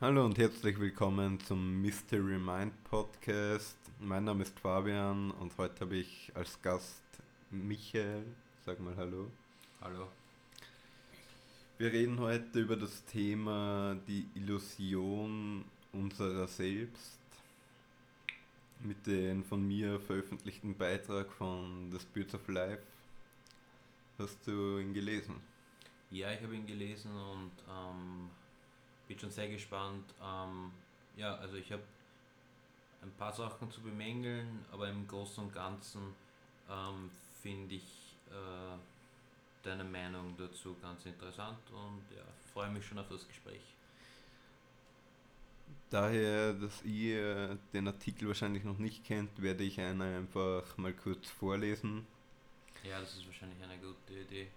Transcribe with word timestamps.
Hallo 0.00 0.24
und 0.24 0.38
herzlich 0.38 0.78
willkommen 0.78 1.40
zum 1.40 1.82
Mystery 1.82 2.38
Mind 2.38 2.72
Podcast. 2.84 3.76
Mein 3.98 4.22
Name 4.22 4.44
ist 4.44 4.56
Fabian 4.60 5.32
und 5.32 5.58
heute 5.58 5.80
habe 5.80 5.96
ich 5.96 6.30
als 6.36 6.62
Gast 6.62 7.02
Michael. 7.50 8.22
Sag 8.64 8.78
mal 8.78 8.94
Hallo. 8.96 9.28
Hallo. 9.80 10.06
Wir 11.78 11.90
reden 11.92 12.20
heute 12.20 12.60
über 12.60 12.76
das 12.76 13.04
Thema 13.06 13.96
die 14.06 14.28
Illusion 14.36 15.64
unserer 15.92 16.46
selbst 16.46 17.18
mit 18.78 19.04
dem 19.04 19.42
von 19.42 19.66
mir 19.66 19.98
veröffentlichten 19.98 20.78
Beitrag 20.78 21.32
von 21.32 21.90
The 21.90 21.98
Spirits 21.98 22.36
of 22.36 22.46
Life. 22.46 22.84
Hast 24.16 24.46
du 24.46 24.78
ihn 24.78 24.94
gelesen? 24.94 25.34
Ja, 26.12 26.30
ich 26.30 26.40
habe 26.40 26.54
ihn 26.54 26.66
gelesen 26.66 27.10
und 27.10 27.50
ähm, 27.68 28.30
bin 29.08 29.18
schon 29.18 29.30
sehr 29.30 29.48
gespannt. 29.48 30.14
Ähm, 30.22 30.70
ja, 31.16 31.34
also 31.36 31.56
ich 31.56 31.72
habe 31.72 31.82
ein 33.02 33.10
paar 33.12 33.32
Sachen 33.32 33.70
zu 33.70 33.80
bemängeln, 33.80 34.64
aber 34.70 34.88
im 34.88 35.06
Großen 35.08 35.42
und 35.42 35.52
Ganzen 35.52 36.14
ähm, 36.70 37.10
finde 37.42 37.76
ich 37.76 38.16
äh, 38.30 38.78
deine 39.62 39.84
Meinung 39.84 40.34
dazu 40.36 40.76
ganz 40.80 41.04
interessant 41.06 41.58
und 41.70 42.16
ja, 42.16 42.22
freue 42.52 42.70
mich 42.70 42.86
schon 42.86 42.98
auf 42.98 43.08
das 43.08 43.26
Gespräch. 43.26 43.62
Daher, 45.90 46.52
dass 46.52 46.82
ihr 46.84 47.58
den 47.72 47.88
Artikel 47.88 48.28
wahrscheinlich 48.28 48.62
noch 48.64 48.78
nicht 48.78 49.04
kennt, 49.04 49.40
werde 49.40 49.64
ich 49.64 49.80
einen 49.80 50.02
einfach 50.02 50.76
mal 50.76 50.92
kurz 50.92 51.28
vorlesen. 51.28 52.06
Ja, 52.84 53.00
das 53.00 53.16
ist 53.16 53.26
wahrscheinlich 53.26 53.62
eine 53.62 53.78
gute 53.78 54.12
Idee. 54.12 54.48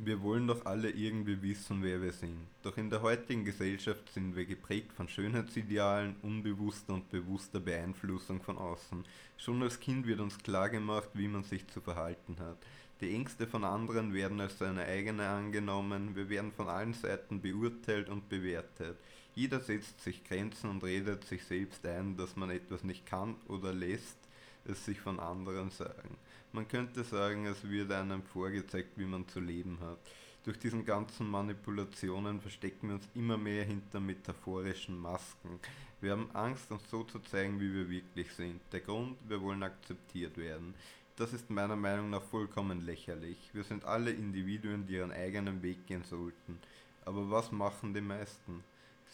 Wir 0.00 0.22
wollen 0.22 0.46
doch 0.46 0.64
alle 0.64 0.90
irgendwie 0.90 1.42
wissen, 1.42 1.82
wer 1.82 2.00
wir 2.00 2.12
sind. 2.12 2.46
Doch 2.62 2.76
in 2.76 2.88
der 2.88 3.02
heutigen 3.02 3.44
Gesellschaft 3.44 4.08
sind 4.14 4.36
wir 4.36 4.46
geprägt 4.46 4.92
von 4.92 5.08
Schönheitsidealen, 5.08 6.14
unbewusster 6.22 6.94
und 6.94 7.10
bewusster 7.10 7.58
Beeinflussung 7.58 8.40
von 8.40 8.58
außen. 8.58 9.04
Schon 9.36 9.60
als 9.60 9.80
Kind 9.80 10.06
wird 10.06 10.20
uns 10.20 10.38
klargemacht, 10.38 11.08
wie 11.14 11.26
man 11.26 11.42
sich 11.42 11.66
zu 11.66 11.80
verhalten 11.80 12.36
hat. 12.38 12.58
Die 13.00 13.12
Ängste 13.12 13.48
von 13.48 13.64
anderen 13.64 14.14
werden 14.14 14.40
als 14.40 14.58
seine 14.58 14.84
eigene 14.84 15.26
angenommen, 15.26 16.14
wir 16.14 16.28
werden 16.28 16.52
von 16.52 16.68
allen 16.68 16.94
Seiten 16.94 17.40
beurteilt 17.40 18.08
und 18.08 18.28
bewertet. 18.28 18.96
Jeder 19.34 19.58
setzt 19.58 20.00
sich 20.00 20.22
Grenzen 20.22 20.70
und 20.70 20.84
redet 20.84 21.24
sich 21.24 21.42
selbst 21.42 21.84
ein, 21.84 22.16
dass 22.16 22.36
man 22.36 22.50
etwas 22.50 22.84
nicht 22.84 23.04
kann 23.04 23.34
oder 23.48 23.72
lässt 23.72 24.27
es 24.68 24.84
sich 24.84 25.00
von 25.00 25.20
anderen 25.20 25.70
sagen. 25.70 26.16
Man 26.52 26.66
könnte 26.66 27.04
sagen, 27.04 27.46
es 27.46 27.68
wird 27.68 27.92
einem 27.92 28.22
vorgezeigt, 28.22 28.96
wie 28.96 29.04
man 29.04 29.28
zu 29.28 29.40
leben 29.40 29.78
hat. 29.80 29.98
Durch 30.44 30.58
diesen 30.58 30.84
ganzen 30.84 31.28
Manipulationen 31.28 32.40
verstecken 32.40 32.88
wir 32.88 32.94
uns 32.94 33.08
immer 33.14 33.36
mehr 33.36 33.64
hinter 33.64 34.00
metaphorischen 34.00 34.98
Masken. 34.98 35.60
Wir 36.00 36.12
haben 36.12 36.30
Angst, 36.32 36.70
uns 36.70 36.88
so 36.90 37.04
zu 37.04 37.18
zeigen, 37.18 37.60
wie 37.60 37.74
wir 37.74 37.90
wirklich 37.90 38.32
sind. 38.32 38.60
Der 38.72 38.80
Grund, 38.80 39.18
wir 39.28 39.42
wollen 39.42 39.62
akzeptiert 39.62 40.38
werden. 40.38 40.74
Das 41.16 41.32
ist 41.32 41.50
meiner 41.50 41.76
Meinung 41.76 42.10
nach 42.10 42.22
vollkommen 42.22 42.80
lächerlich. 42.80 43.50
Wir 43.52 43.64
sind 43.64 43.84
alle 43.84 44.12
Individuen, 44.12 44.86
die 44.86 44.94
ihren 44.94 45.10
eigenen 45.10 45.62
Weg 45.62 45.86
gehen 45.86 46.04
sollten. 46.04 46.60
Aber 47.04 47.30
was 47.30 47.50
machen 47.50 47.92
die 47.92 48.00
meisten? 48.00 48.62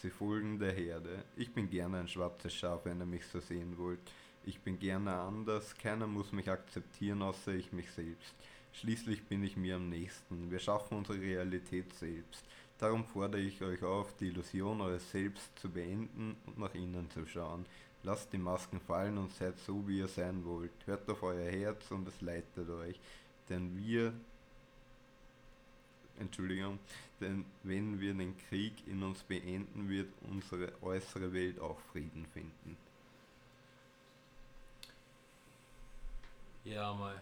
Sie 0.01 0.11
folgen 0.11 0.59
der 0.59 0.73
Herde. 0.73 1.23
Ich 1.35 1.51
bin 1.51 1.69
gerne 1.69 1.99
ein 1.99 2.07
schwarzes 2.07 2.53
Schaf, 2.53 2.85
wenn 2.85 2.99
ihr 2.99 3.05
mich 3.05 3.25
so 3.25 3.39
sehen 3.39 3.77
wollt. 3.77 3.99
Ich 4.47 4.59
bin 4.59 4.77
gerne 4.77 5.11
anders, 5.11 5.75
keiner 5.75 6.05
muss 6.05 6.31
mich 6.31 6.49
akzeptieren, 6.51 7.23
außer 7.23 7.53
ich 7.53 7.73
mich 7.73 7.89
selbst. 7.91 8.35
Schließlich 8.73 9.23
bin 9.23 9.43
ich 9.43 9.57
mir 9.57 9.77
am 9.77 9.89
nächsten. 9.89 10.51
Wir 10.51 10.59
schaffen 10.59 10.99
unsere 10.99 11.19
Realität 11.19 11.91
selbst. 11.95 12.45
Darum 12.77 13.05
fordere 13.05 13.41
ich 13.41 13.59
euch 13.63 13.81
auf, 13.81 14.15
die 14.17 14.27
Illusion 14.27 14.81
eures 14.81 15.09
Selbst 15.09 15.49
zu 15.57 15.69
beenden 15.69 16.35
und 16.45 16.59
nach 16.59 16.75
innen 16.75 17.09
zu 17.09 17.25
schauen. 17.25 17.65
Lasst 18.03 18.33
die 18.33 18.37
Masken 18.37 18.79
fallen 18.81 19.17
und 19.17 19.33
seid 19.33 19.57
so, 19.57 19.87
wie 19.87 19.97
ihr 19.99 20.07
sein 20.07 20.45
wollt. 20.45 20.73
Hört 20.85 21.09
auf 21.09 21.23
euer 21.23 21.49
Herz 21.49 21.89
und 21.89 22.07
es 22.07 22.21
leitet 22.21 22.69
euch. 22.69 22.99
Denn 23.49 23.75
wir, 23.77 24.13
Entschuldigung, 26.19 26.77
denn 27.19 27.45
wenn 27.63 27.99
wir 27.99 28.13
den 28.13 28.37
Krieg 28.49 28.73
in 28.85 29.01
uns 29.01 29.23
beenden, 29.23 29.89
wird 29.89 30.09
unsere 30.29 30.71
äußere 30.83 31.33
Welt 31.33 31.59
auch 31.59 31.79
Frieden 31.91 32.27
finden. 32.31 32.84
Ja, 36.65 36.91
mal. 36.93 37.21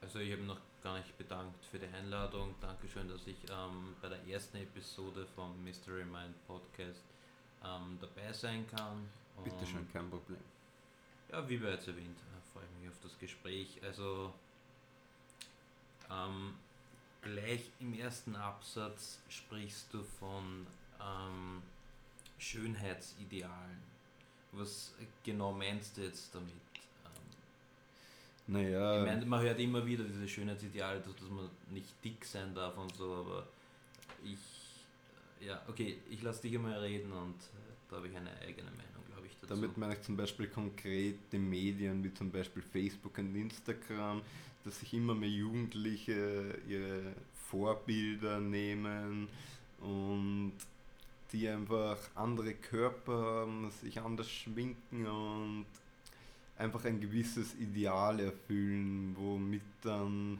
Also 0.00 0.20
ich 0.20 0.30
habe 0.30 0.42
noch 0.42 0.60
gar 0.80 0.96
nicht 0.96 1.18
bedankt 1.18 1.64
für 1.66 1.80
die 1.80 1.88
Einladung. 1.88 2.54
Dankeschön, 2.60 3.08
dass 3.08 3.26
ich 3.26 3.36
ähm, 3.50 3.96
bei 4.00 4.08
der 4.08 4.24
ersten 4.28 4.58
Episode 4.58 5.26
vom 5.34 5.64
Mystery 5.64 6.04
Mind 6.04 6.36
Podcast 6.46 7.02
ähm, 7.64 7.98
dabei 8.00 8.32
sein 8.32 8.64
kann. 8.68 9.08
Bitte 9.42 9.66
schön, 9.66 9.90
kein 9.92 10.08
Problem. 10.08 10.38
Ja, 11.32 11.48
wie 11.48 11.56
bereits 11.56 11.88
erwähnt, 11.88 12.16
äh, 12.16 12.52
freue 12.52 12.62
ich 12.64 12.80
mich 12.80 12.88
auf 12.88 13.00
das 13.02 13.18
Gespräch. 13.18 13.80
Also 13.82 14.32
ähm, 16.08 16.54
gleich 17.22 17.72
im 17.80 17.98
ersten 17.98 18.36
Absatz 18.36 19.18
sprichst 19.28 19.92
du 19.92 20.04
von 20.04 20.64
ähm, 21.00 21.60
Schönheitsidealen. 22.38 23.82
Was 24.52 24.94
genau 25.24 25.52
meinst 25.52 25.96
du 25.96 26.02
jetzt 26.02 26.32
damit? 26.32 26.52
Naja. 28.46 29.00
Ich 29.00 29.06
meine, 29.06 29.26
man 29.26 29.42
hört 29.42 29.58
immer 29.58 29.84
wieder 29.86 30.04
diese 30.04 30.28
Schönheitsideale, 30.28 31.00
dass, 31.00 31.14
dass 31.16 31.30
man 31.30 31.48
nicht 31.70 31.92
dick 32.04 32.24
sein 32.24 32.54
darf 32.54 32.76
und 32.76 32.94
so, 32.94 33.14
aber 33.14 33.46
ich, 34.22 35.46
ja, 35.46 35.62
okay, 35.68 35.98
ich 36.10 36.22
lasse 36.22 36.42
dich 36.42 36.52
immer 36.52 36.80
reden 36.80 37.10
und 37.12 37.34
äh, 37.34 37.74
da 37.88 37.96
habe 37.96 38.08
ich 38.08 38.16
eine 38.16 38.30
eigene 38.40 38.70
Meinung, 38.70 39.04
glaube 39.06 39.26
ich, 39.26 39.32
dazu. 39.40 39.54
Damit 39.54 39.78
meine 39.78 39.94
ich 39.94 40.02
zum 40.02 40.16
Beispiel 40.16 40.48
konkrete 40.48 41.38
Medien 41.38 42.04
wie 42.04 42.12
zum 42.12 42.30
Beispiel 42.30 42.62
Facebook 42.62 43.16
und 43.18 43.34
Instagram, 43.34 44.20
dass 44.64 44.80
sich 44.80 44.92
immer 44.92 45.14
mehr 45.14 45.30
Jugendliche 45.30 46.58
ihre 46.68 47.14
Vorbilder 47.48 48.40
nehmen 48.40 49.28
und 49.80 50.52
die 51.32 51.48
einfach 51.48 51.98
andere 52.14 52.54
Körper 52.54 53.12
haben, 53.12 53.70
sich 53.70 54.00
anders 54.00 54.30
schminken 54.30 55.06
und 55.06 55.66
einfach 56.56 56.84
ein 56.84 57.00
gewisses 57.00 57.54
Ideal 57.56 58.20
erfüllen, 58.20 59.16
womit 59.18 59.62
dann 59.82 60.38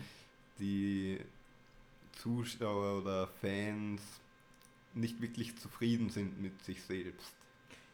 die 0.59 1.19
Zuschauer 2.13 3.03
oder 3.03 3.27
Fans 3.27 4.01
nicht 4.95 5.21
wirklich 5.21 5.57
zufrieden 5.59 6.11
sind 6.11 6.41
mit 6.41 6.63
sich 6.63 6.83
selbst. 6.83 7.35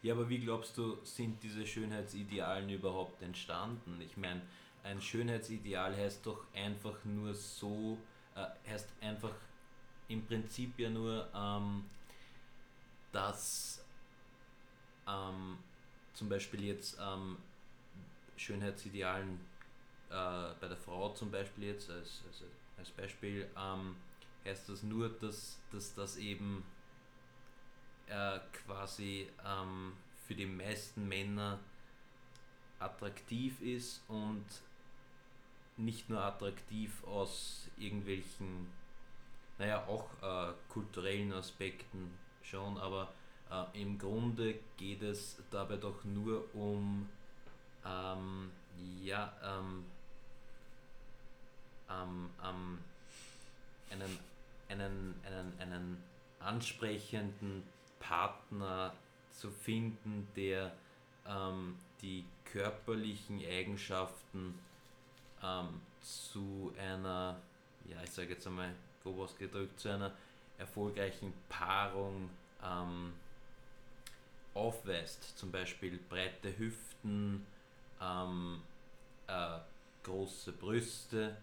Ja, 0.02 0.14
aber 0.14 0.28
wie 0.28 0.38
glaubst 0.38 0.76
du, 0.78 0.98
sind 1.04 1.42
diese 1.42 1.66
Schönheitsidealen 1.66 2.70
überhaupt 2.70 3.22
entstanden? 3.22 4.00
Ich 4.00 4.16
meine, 4.16 4.40
ein 4.82 5.00
Schönheitsideal 5.00 5.94
heißt 5.96 6.24
doch 6.24 6.44
einfach 6.54 7.04
nur 7.04 7.34
so, 7.34 7.98
äh, 8.34 8.46
heißt 8.70 8.88
einfach 9.00 9.34
im 10.08 10.24
Prinzip 10.24 10.78
ja 10.78 10.88
nur, 10.88 11.28
ähm, 11.34 11.84
dass 13.12 13.84
ähm, 15.06 15.58
zum 16.14 16.28
Beispiel 16.28 16.64
jetzt 16.64 16.98
ähm, 17.00 17.36
Schönheitsidealen 18.40 19.40
äh, 20.08 20.54
bei 20.60 20.68
der 20.68 20.76
Frau 20.76 21.10
zum 21.10 21.30
Beispiel 21.30 21.64
jetzt 21.64 21.90
als, 21.90 22.22
als, 22.26 22.44
als 22.78 22.90
Beispiel, 22.90 23.46
ähm, 23.56 23.96
heißt 24.44 24.68
das 24.70 24.82
nur, 24.82 25.10
dass, 25.10 25.58
dass 25.70 25.94
das 25.94 26.16
eben 26.16 26.64
äh, 28.06 28.38
quasi 28.64 29.28
ähm, 29.46 29.92
für 30.26 30.34
die 30.34 30.46
meisten 30.46 31.06
Männer 31.06 31.58
attraktiv 32.78 33.60
ist 33.60 34.02
und 34.08 34.46
nicht 35.76 36.08
nur 36.08 36.20
attraktiv 36.22 37.04
aus 37.04 37.68
irgendwelchen, 37.78 38.66
naja, 39.58 39.86
auch 39.86 40.08
äh, 40.22 40.54
kulturellen 40.70 41.32
Aspekten 41.34 42.10
schon, 42.42 42.78
aber 42.78 43.12
äh, 43.50 43.82
im 43.82 43.98
Grunde 43.98 44.58
geht 44.78 45.02
es 45.02 45.42
dabei 45.50 45.76
doch 45.76 46.04
nur 46.04 46.54
um 46.54 47.06
ähm, 47.84 48.50
ja, 49.02 49.32
ähm, 49.42 49.84
ähm, 51.90 52.30
einen, 53.90 54.18
einen, 54.68 55.14
einen, 55.24 55.60
einen 55.60 56.02
ansprechenden 56.38 57.62
Partner 57.98 58.92
zu 59.32 59.50
finden, 59.50 60.28
der 60.36 60.72
ähm, 61.26 61.76
die 62.02 62.24
körperlichen 62.44 63.44
Eigenschaften 63.44 64.58
ähm, 65.42 65.80
zu 66.00 66.72
einer, 66.78 67.40
ja, 67.88 68.02
ich 68.02 68.10
sage 68.10 68.30
jetzt 68.30 68.46
einmal 68.46 68.74
grob 69.02 69.20
ausgedrückt, 69.20 69.78
zu 69.78 69.88
einer 69.88 70.12
erfolgreichen 70.58 71.32
Paarung 71.48 72.30
ähm, 72.62 73.12
aufweist. 74.54 75.38
Zum 75.38 75.50
Beispiel 75.50 75.98
breite 76.08 76.56
Hüften, 76.58 77.46
ähm, 78.00 78.62
äh, 79.26 79.58
große 80.04 80.52
Brüste. 80.52 81.36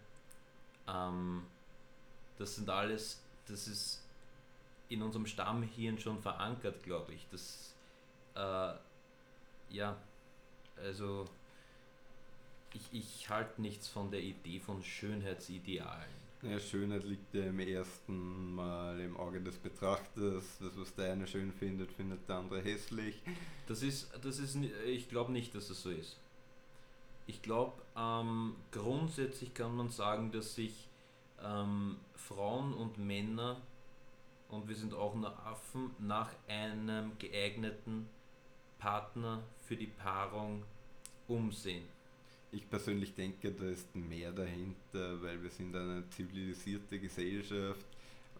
Ähm, 0.88 1.44
das 2.38 2.56
sind 2.56 2.70
alles, 2.70 3.22
das 3.48 3.68
ist 3.68 4.04
in 4.90 5.02
unserem 5.02 5.26
Stammhirn 5.26 6.00
schon 6.00 6.22
verankert, 6.22 6.84
glaube 6.84 7.14
ich. 7.14 7.26
Das, 7.32 7.74
äh, 8.36 8.74
ja, 9.76 9.98
also 10.78 11.26
ich, 12.74 12.82
ich 12.92 13.30
halte 13.30 13.62
nichts 13.62 13.88
von 13.88 14.12
der 14.12 14.22
Idee 14.22 14.60
von 14.60 14.84
Schönheitsidealen. 14.84 16.28
Ja, 16.44 16.60
Schönheit 16.60 17.04
liegt 17.04 17.34
ja 17.34 17.46
im 17.46 17.60
ersten 17.60 18.54
Mal 18.54 19.00
im 19.00 19.18
Auge 19.18 19.42
des 19.42 19.58
Betrachters. 19.58 20.46
Das, 20.60 20.78
was 20.78 20.94
der 20.94 21.14
eine 21.14 21.26
schön 21.26 21.52
findet, 21.52 21.92
findet 21.92 22.30
der 22.30 22.38
andere 22.38 22.62
hässlich. 22.62 23.20
Das 23.68 23.82
ist, 23.82 24.10
das 24.22 24.38
ist, 24.38 24.56
ich 24.86 25.10
glaube 25.10 25.32
nicht, 25.32 25.56
dass 25.56 25.70
das 25.70 25.82
so 25.82 25.90
ist. 25.90 26.16
Ich 27.28 27.42
glaube, 27.42 27.82
ähm, 27.98 28.56
grundsätzlich 28.72 29.54
kann 29.54 29.76
man 29.76 29.90
sagen, 29.90 30.32
dass 30.32 30.56
sich 30.56 30.88
ähm, 31.44 31.98
Frauen 32.16 32.74
und 32.74 32.98
Männer, 32.98 33.62
und 34.50 34.68
wir 34.70 34.76
sind 34.76 34.94
auch 34.94 35.14
nur 35.14 35.38
Affen, 35.46 35.92
nach 36.00 36.30
einem 36.48 37.12
geeigneten 37.20 38.08
Partner 38.80 39.44
für 39.66 39.76
die 39.76 39.88
Paarung 39.88 40.64
umsehen. 41.28 41.84
Ich 42.54 42.70
persönlich 42.70 43.14
denke, 43.14 43.52
da 43.52 43.66
ist 43.66 43.94
mehr 43.94 44.32
dahinter, 44.32 45.22
weil 45.22 45.44
wir 45.44 45.50
sind 45.50 45.76
eine 45.76 46.10
zivilisierte 46.10 46.98
Gesellschaft 46.98 47.86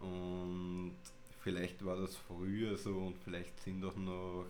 und 0.00 0.96
vielleicht 1.40 1.84
war 1.84 1.96
das 1.98 2.16
früher 2.16 2.78
so 2.78 2.96
und 2.96 3.18
vielleicht 3.18 3.60
sind 3.60 3.84
auch 3.84 3.96
noch 3.96 4.46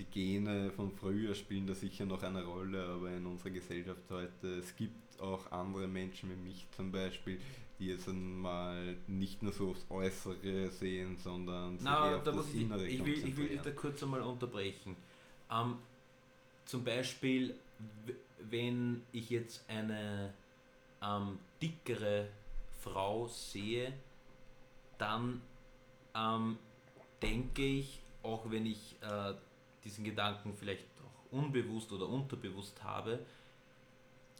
die 0.00 0.06
Gene 0.06 0.70
von 0.70 0.90
früher 0.90 1.34
spielen 1.34 1.66
da 1.66 1.74
sicher 1.74 2.06
noch 2.06 2.22
eine 2.22 2.42
Rolle, 2.42 2.82
aber 2.86 3.10
in 3.10 3.26
unserer 3.26 3.50
Gesellschaft 3.50 4.00
heute, 4.08 4.58
es 4.58 4.74
gibt 4.74 5.20
auch 5.20 5.52
andere 5.52 5.86
Menschen 5.86 6.30
wie 6.30 6.48
mich 6.48 6.66
zum 6.74 6.90
Beispiel, 6.90 7.38
die 7.78 7.88
jetzt 7.88 8.08
mal 8.08 8.96
nicht 9.06 9.42
nur 9.42 9.52
so 9.52 9.70
aufs 9.70 9.84
Äußere 9.90 10.70
sehen, 10.70 11.16
sondern 11.18 11.78
Na, 11.82 12.10
eher 12.10 12.16
auf 12.16 12.22
das 12.22 12.52
Innere 12.54 12.86
ich, 12.86 12.94
ich 12.94 13.04
will, 13.04 13.28
ich 13.28 13.36
will 13.36 13.48
dich 13.48 13.60
da 13.60 13.70
kurz 13.70 14.02
einmal 14.02 14.22
unterbrechen. 14.22 14.96
Ähm, 15.50 15.76
zum 16.64 16.82
Beispiel, 16.82 17.54
wenn 18.38 19.02
ich 19.12 19.28
jetzt 19.28 19.68
eine 19.68 20.32
ähm, 21.02 21.38
dickere 21.60 22.28
Frau 22.80 23.28
sehe, 23.28 23.92
dann 24.96 25.42
ähm, 26.14 26.58
denke 27.20 27.62
ich, 27.62 28.00
auch 28.22 28.50
wenn 28.50 28.66
ich 28.66 28.96
äh, 29.02 29.34
diesen 29.84 30.04
Gedanken 30.04 30.54
vielleicht 30.54 30.84
auch 31.04 31.32
unbewusst 31.32 31.92
oder 31.92 32.08
unterbewusst 32.08 32.82
habe, 32.82 33.24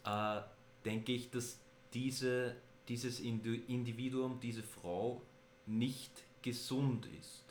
äh, 0.05 0.41
denke 0.85 1.13
ich, 1.13 1.31
dass 1.31 1.59
diese, 1.93 2.57
dieses 2.89 3.21
Individuum, 3.21 4.41
diese 4.41 4.63
Frau 4.63 5.23
nicht 5.67 6.11
gesund 6.43 7.07
ist. 7.19 7.45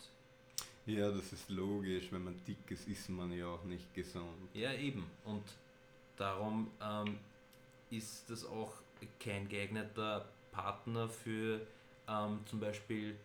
Ja, 0.86 1.12
das 1.12 1.31
ist 1.33 1.50
logisch. 1.50 2.12
Wenn 2.12 2.24
man 2.24 2.36
dick 2.47 2.71
ist, 2.71 2.88
ist 2.88 3.09
man 3.09 3.31
ja 3.31 3.45
auch 3.45 3.63
nicht 3.63 3.94
gesund. 3.94 4.50
Ja, 4.53 4.74
eben. 4.74 5.06
Und 5.24 5.44
darum 6.18 6.71
ähm, 6.81 7.18
ist 7.91 8.30
das 8.30 8.45
auch 8.45 8.74
kein 9.19 9.47
geeigneter 9.47 10.27
Partner 10.51 11.07
für 11.07 11.62
ähm, 12.07 12.39
zum 12.45 12.59
Beispiel 12.59 13.15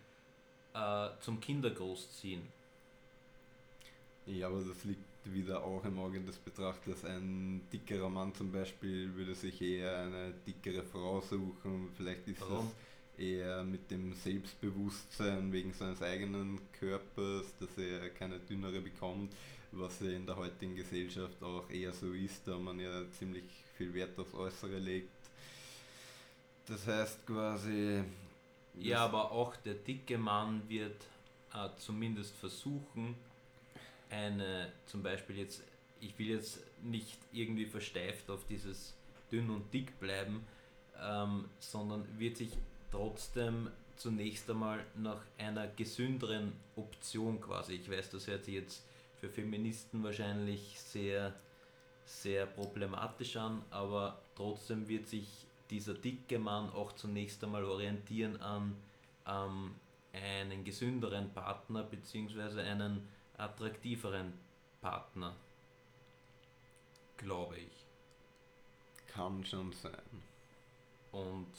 äh, 0.75 1.09
zum 1.21 1.41
Kindergroßziehen. 1.41 2.43
Ja, 4.27 4.49
aber 4.49 4.63
das 4.63 4.85
liegt 4.85 5.05
wieder 5.25 5.63
auch 5.65 5.85
im 5.85 5.99
Auge 5.99 6.21
des 6.21 6.37
Betrachters. 6.37 7.05
Ein 7.05 7.63
dickerer 7.73 8.09
Mann 8.09 8.35
zum 8.35 8.53
Beispiel 8.53 9.15
würde 9.15 9.35
sich 9.35 9.61
eher 9.61 9.99
eine 9.99 10.33
dickere 10.47 10.83
Frau 10.83 11.21
suchen. 11.21 11.89
Vielleicht 11.97 12.27
ist 12.29 12.41
Warum? 12.41 12.71
das 13.17 13.21
eher 13.25 13.65
mit 13.65 13.91
dem 13.91 14.13
Selbstbewusstsein 14.15 15.53
wegen 15.53 15.73
seines 15.73 16.03
eigenen 16.03 16.59
Körpers, 16.73 17.47
dass 17.61 17.79
er 17.79 18.11
keine 18.11 18.39
dünnere 18.41 18.81
bekommt, 18.81 19.33
was 19.73 20.01
ja 20.01 20.11
in 20.11 20.27
der 20.27 20.37
heutigen 20.37 20.75
Gesellschaft 20.75 21.43
auch 21.43 21.69
eher 21.71 21.93
so 21.93 22.13
ist, 22.13 22.47
da 22.47 22.59
man 22.59 22.81
ja 22.81 23.03
ziemlich 23.19 23.45
viel 23.77 23.93
Wert 23.95 24.19
aufs 24.19 24.35
Äußere 24.35 24.79
legt. 24.79 25.11
Das 26.67 26.87
heißt 26.87 27.27
quasi. 27.27 28.03
Ja, 28.79 29.05
aber 29.05 29.31
auch 29.31 29.55
der 29.57 29.75
dicke 29.75 30.19
Mann 30.19 30.63
wird 30.69 30.97
äh, 31.53 31.69
zumindest 31.79 32.35
versuchen, 32.37 33.15
eine, 34.15 34.73
zum 34.87 35.03
Beispiel 35.03 35.39
jetzt, 35.39 35.63
ich 36.01 36.19
will 36.19 36.29
jetzt 36.29 36.61
nicht 36.83 37.19
irgendwie 37.33 37.67
versteift 37.67 38.31
auf 38.31 38.47
dieses 38.47 38.95
dünn 39.31 39.51
und 39.51 39.73
dick 39.73 39.99
bleiben, 39.99 40.47
ähm, 41.03 41.47
sondern 41.59 42.07
wird 42.19 42.37
sich 42.37 42.51
trotzdem 42.91 43.71
zunächst 43.97 44.49
einmal 44.51 44.85
nach 44.97 45.21
einer 45.39 45.67
gesünderen 45.69 46.53
Option 46.77 47.41
quasi. 47.41 47.75
Ich 47.75 47.91
weiß, 47.91 48.11
das 48.11 48.27
hört 48.27 48.45
sich 48.45 48.55
jetzt 48.55 48.85
für 49.21 49.29
Feministen 49.29 50.03
wahrscheinlich 50.03 50.79
sehr, 50.81 51.33
sehr 52.05 52.47
problematisch 52.47 53.37
an, 53.37 53.63
aber 53.71 54.21
trotzdem 54.37 54.89
wird 54.89 55.09
sich 55.09 55.29
dieser 55.71 55.95
dicke 55.95 56.39
Mann 56.39 56.71
auch 56.71 56.93
zunächst 56.93 57.43
einmal 57.43 57.65
orientieren 57.65 58.41
an 58.41 58.77
ähm, 59.27 59.75
einen 60.13 60.65
gesünderen 60.65 61.31
Partner 61.31 61.83
bzw. 61.83 62.61
einen 62.61 63.09
attraktiveren 63.37 64.33
Partner. 64.81 65.35
Glaube 67.17 67.59
ich. 67.59 67.87
Kann 69.07 69.45
schon 69.45 69.73
sein. 69.73 70.23
Und 71.13 71.53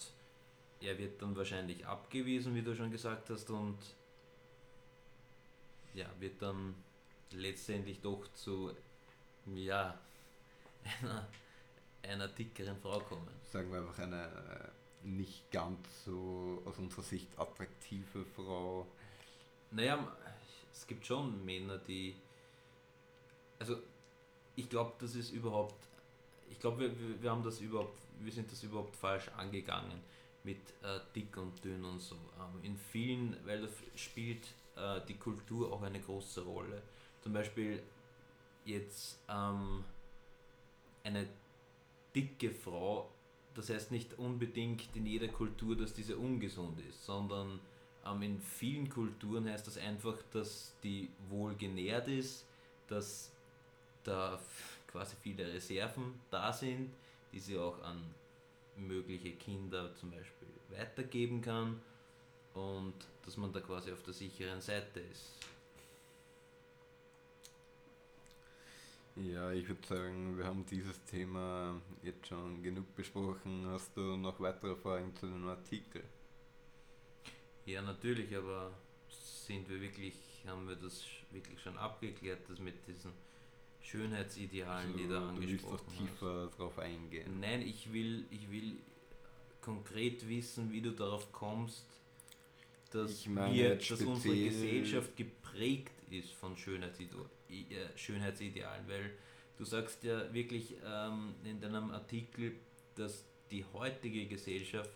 er 0.81 0.97
wird 0.97 1.21
dann 1.21 1.35
wahrscheinlich 1.35 1.85
abgewiesen, 1.85 2.53
wie 2.55 2.61
du 2.61 2.75
schon 2.75 2.91
gesagt 2.91 3.29
hast, 3.29 3.49
und 3.49 3.77
ja, 5.93 6.07
wird 6.19 6.41
dann 6.41 6.75
letztendlich 7.31 8.01
doch 8.01 8.27
zu 8.33 8.71
ja, 9.55 9.97
einer, 11.01 11.27
einer 12.03 12.27
dickeren 12.27 12.77
Frau 12.77 12.99
kommen. 12.99 13.27
Sagen 13.43 13.71
wir 13.71 13.79
einfach 13.79 13.99
eine 13.99 14.25
äh, 14.25 15.07
nicht 15.07 15.49
ganz 15.51 15.79
so 16.03 16.61
aus 16.65 16.77
unserer 16.77 17.03
Sicht 17.03 17.27
attraktive 17.37 18.25
Frau. 18.35 18.85
Naja, 19.71 20.15
es 20.75 20.85
gibt 20.85 21.05
schon 21.05 21.43
Männer, 21.45 21.77
die. 21.77 22.15
Also, 23.59 23.77
ich 24.55 24.69
glaube, 24.69 24.93
das 24.99 25.15
ist 25.15 25.31
überhaupt. 25.31 25.87
Ich 26.49 26.59
glaube, 26.59 26.81
wir, 26.81 27.21
wir 27.21 27.31
haben 27.31 27.43
das 27.43 27.61
überhaupt. 27.61 27.97
Wir 28.19 28.31
sind 28.31 28.51
das 28.51 28.61
überhaupt 28.63 28.95
falsch 28.95 29.29
angegangen 29.37 29.99
mit 30.43 30.59
äh, 30.83 30.99
dick 31.15 31.35
und 31.37 31.63
dünn 31.63 31.83
und 31.83 32.01
so. 32.01 32.15
Ähm, 32.15 32.63
in 32.63 32.77
vielen, 32.77 33.35
weil 33.45 33.61
da 33.61 33.67
spielt 33.95 34.45
äh, 34.75 35.01
die 35.07 35.15
Kultur 35.15 35.71
auch 35.71 35.81
eine 35.81 35.99
große 35.99 36.43
Rolle. 36.43 36.81
Zum 37.21 37.33
Beispiel 37.33 37.81
jetzt 38.65 39.17
ähm, 39.27 39.83
eine 41.03 41.27
dicke 42.15 42.51
Frau, 42.51 43.09
das 43.55 43.69
heißt 43.69 43.91
nicht 43.91 44.17
unbedingt 44.19 44.95
in 44.95 45.05
jeder 45.05 45.29
Kultur, 45.29 45.75
dass 45.75 45.93
diese 45.93 46.17
ungesund 46.17 46.79
ist, 46.81 47.03
sondern 47.05 47.59
in 48.21 48.39
vielen 48.39 48.89
Kulturen 48.89 49.49
heißt 49.49 49.67
das 49.67 49.77
einfach, 49.77 50.15
dass 50.31 50.73
die 50.83 51.09
wohl 51.29 51.55
genährt 51.55 52.07
ist, 52.07 52.45
dass 52.87 53.31
da 54.03 54.39
quasi 54.87 55.15
viele 55.21 55.51
Reserven 55.51 56.19
da 56.29 56.53
sind, 56.53 56.91
die 57.33 57.39
sie 57.39 57.57
auch 57.57 57.81
an 57.83 58.13
mögliche 58.77 59.31
Kinder 59.31 59.93
zum 59.95 60.11
Beispiel 60.11 60.47
weitergeben 60.69 61.41
kann 61.41 61.81
und 62.53 62.93
dass 63.23 63.37
man 63.37 63.51
da 63.51 63.59
quasi 63.59 63.91
auf 63.91 64.03
der 64.03 64.13
sicheren 64.13 64.61
Seite 64.61 64.99
ist. 64.99 65.31
Ja, 69.15 69.51
ich 69.51 69.67
würde 69.67 69.87
sagen, 69.87 70.37
wir 70.37 70.45
haben 70.45 70.65
dieses 70.65 71.01
Thema 71.05 71.79
jetzt 72.03 72.27
schon 72.27 72.61
genug 72.61 72.93
besprochen. 72.95 73.65
Hast 73.67 73.95
du 73.95 74.17
noch 74.17 74.39
weitere 74.41 74.75
Fragen 74.75 75.15
zu 75.15 75.27
dem 75.27 75.47
Artikel? 75.47 76.03
Ja, 77.65 77.81
natürlich, 77.81 78.35
aber 78.35 78.71
sind 79.09 79.67
wir 79.69 79.81
wirklich, 79.81 80.13
haben 80.45 80.67
wir 80.67 80.75
das 80.75 81.03
wirklich 81.31 81.59
schon 81.61 81.77
abgeklärt, 81.77 82.47
dass 82.49 82.59
mit 82.59 82.75
diesen 82.87 83.11
Schönheitsidealen, 83.81 84.87
also, 84.87 84.97
die 84.97 85.07
da 85.07 85.27
angesprochen 85.29 85.35
Du 85.35 85.51
willst 85.51 85.65
doch 85.65 85.97
tiefer 85.97 86.45
hast. 86.47 86.59
drauf 86.59 86.79
eingehen. 86.79 87.39
Nein, 87.39 87.61
ich 87.61 87.91
will, 87.91 88.25
ich 88.31 88.49
will 88.51 88.77
konkret 89.61 90.27
wissen, 90.27 90.71
wie 90.71 90.81
du 90.81 90.91
darauf 90.91 91.31
kommst, 91.31 91.85
dass, 92.91 93.27
wir, 93.27 93.75
dass 93.75 94.01
unsere 94.01 94.35
Gesellschaft 94.35 95.15
geprägt 95.17 95.91
ist 96.11 96.31
von 96.33 96.55
Schönheitsidealen, 96.55 97.29
äh, 97.49 97.97
Schönheitsidealen, 97.97 98.87
weil 98.87 99.11
du 99.57 99.65
sagst 99.65 100.03
ja 100.03 100.31
wirklich 100.33 100.75
ähm, 100.85 101.33
in 101.43 101.59
deinem 101.59 101.91
Artikel, 101.91 102.53
dass 102.95 103.25
die 103.51 103.65
heutige 103.73 104.27
Gesellschaft 104.27 104.89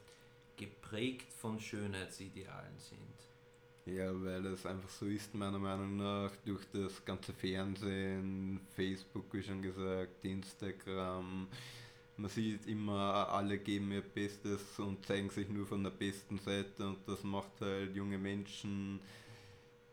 geprägt 0.59 1.31
von 1.33 1.59
Schönheitsidealen 1.59 2.77
sind. 2.77 3.95
Ja, 3.95 4.11
weil 4.23 4.45
es 4.47 4.65
einfach 4.65 4.89
so 4.89 5.05
ist, 5.05 5.33
meiner 5.33 5.57
Meinung 5.57 5.97
nach, 5.97 6.31
durch 6.45 6.63
das 6.71 7.03
ganze 7.03 7.33
Fernsehen, 7.33 8.59
Facebook, 8.75 9.33
wie 9.33 9.41
schon 9.41 9.61
gesagt, 9.61 10.23
Instagram, 10.23 11.47
man 12.17 12.29
sieht 12.29 12.67
immer, 12.67 13.29
alle 13.29 13.57
geben 13.57 13.91
ihr 13.91 14.01
Bestes 14.01 14.77
und 14.79 15.05
zeigen 15.05 15.29
sich 15.29 15.47
nur 15.49 15.65
von 15.65 15.83
der 15.83 15.91
besten 15.91 16.37
Seite 16.37 16.85
und 16.85 16.97
das 17.07 17.23
macht 17.23 17.61
halt 17.61 17.95
junge 17.95 18.17
Menschen 18.17 18.99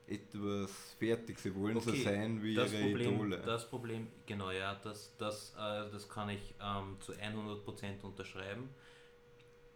etwas 0.09 0.71
fertig. 0.99 1.39
Sie 1.39 1.55
wollen 1.55 1.77
okay, 1.77 1.91
so 1.91 2.05
sein 2.05 2.43
wie 2.43 2.55
ihre 2.55 2.67
Problem, 2.67 3.15
Idole. 3.15 3.39
Das 3.39 3.69
Problem, 3.69 4.09
genau, 4.27 4.51
ja, 4.51 4.75
das, 4.75 5.17
das, 5.17 5.55
äh, 5.55 5.91
das 5.91 6.09
kann 6.09 6.29
ich 6.29 6.55
ähm, 6.61 6.97
zu 7.01 7.13
100% 7.13 8.03
unterschreiben. 8.03 8.69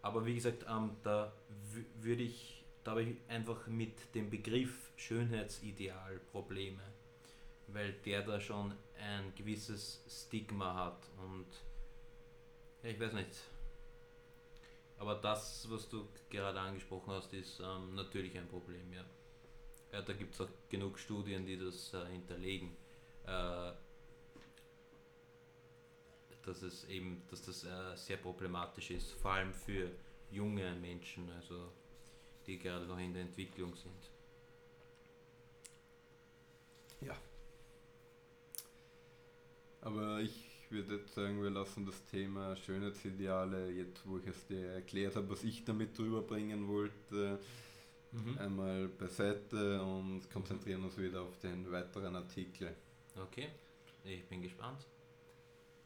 Aber 0.03 0.25
wie 0.25 0.35
gesagt, 0.35 0.65
ähm, 0.69 0.97
da 1.03 1.33
würde 2.01 2.23
ich, 2.23 2.65
da 2.85 2.93
habe 2.93 3.03
ich 3.03 3.17
einfach 3.29 3.67
mit 3.67 4.15
dem 4.15 4.31
Begriff 4.31 4.93
Schönheitsideal 4.97 6.21
Probleme, 6.33 6.83
weil 7.69 7.93
der 8.05 8.23
da 8.23 8.41
schon 8.41 8.73
ein 8.99 9.35
gewisses 9.35 10.03
Stigma 10.09 10.75
hat 10.75 11.07
und 11.19 11.47
ja, 12.83 12.91
ich 12.91 13.01
weiß 13.01 13.13
nicht. 13.13 13.31
Aber 14.99 15.15
das, 15.15 15.67
was 15.71 15.89
du 15.89 16.09
gerade 16.29 16.61
angesprochen 16.61 17.13
hast, 17.13 17.33
ist 17.33 17.61
ähm, 17.61 17.95
natürlich 17.95 18.37
ein 18.37 18.49
Problem, 18.49 18.93
ja. 18.93 19.05
ja 19.93 20.03
da 20.03 20.13
gibt 20.13 20.35
es 20.35 20.41
auch 20.41 20.49
genug 20.69 20.99
Studien, 20.99 21.47
die 21.47 21.59
das 21.59 21.95
äh, 21.95 22.07
hinterlegen. 22.07 22.77
Äh, 23.27 23.73
dass 26.51 26.63
es 26.63 26.85
eben, 26.89 27.23
dass 27.31 27.43
das 27.43 27.65
äh, 27.65 27.97
sehr 27.97 28.17
problematisch 28.17 28.91
ist, 28.91 29.13
vor 29.13 29.33
allem 29.33 29.55
für 29.55 29.89
junge 30.33 30.75
Menschen, 30.75 31.31
also 31.31 31.71
die 32.47 32.59
gerade 32.59 32.87
noch 32.87 32.99
in 32.99 33.13
der 33.13 33.23
Entwicklung 33.23 33.75
sind. 33.77 34.11
Ja. 37.01 37.17
Aber 39.81 40.21
ich 40.21 40.67
würde 40.71 40.97
jetzt 40.97 41.15
sagen, 41.15 41.41
wir 41.41 41.51
lassen 41.51 41.87
das 41.87 42.05
Thema 42.07 42.57
Schönheitsideale, 42.57 43.71
jetzt 43.71 44.07
wo 44.07 44.19
ich 44.19 44.27
es 44.27 44.47
dir 44.47 44.73
erklärt 44.73 45.15
habe, 45.17 45.31
was 45.31 45.45
ich 45.45 45.65
damit 45.65 45.97
drüber 45.97 46.21
bringen 46.23 46.67
wollte, 46.69 47.39
mhm. 48.11 48.39
einmal 48.39 48.89
beiseite 48.89 49.81
und 49.83 50.29
konzentrieren 50.31 50.83
uns 50.83 50.99
wieder 50.99 51.23
auf 51.23 51.39
den 51.39 51.71
weiteren 51.71 52.17
Artikel. 52.17 52.75
Okay, 53.17 53.49
ich 54.05 54.25
bin 54.27 54.43
gespannt. 54.43 54.85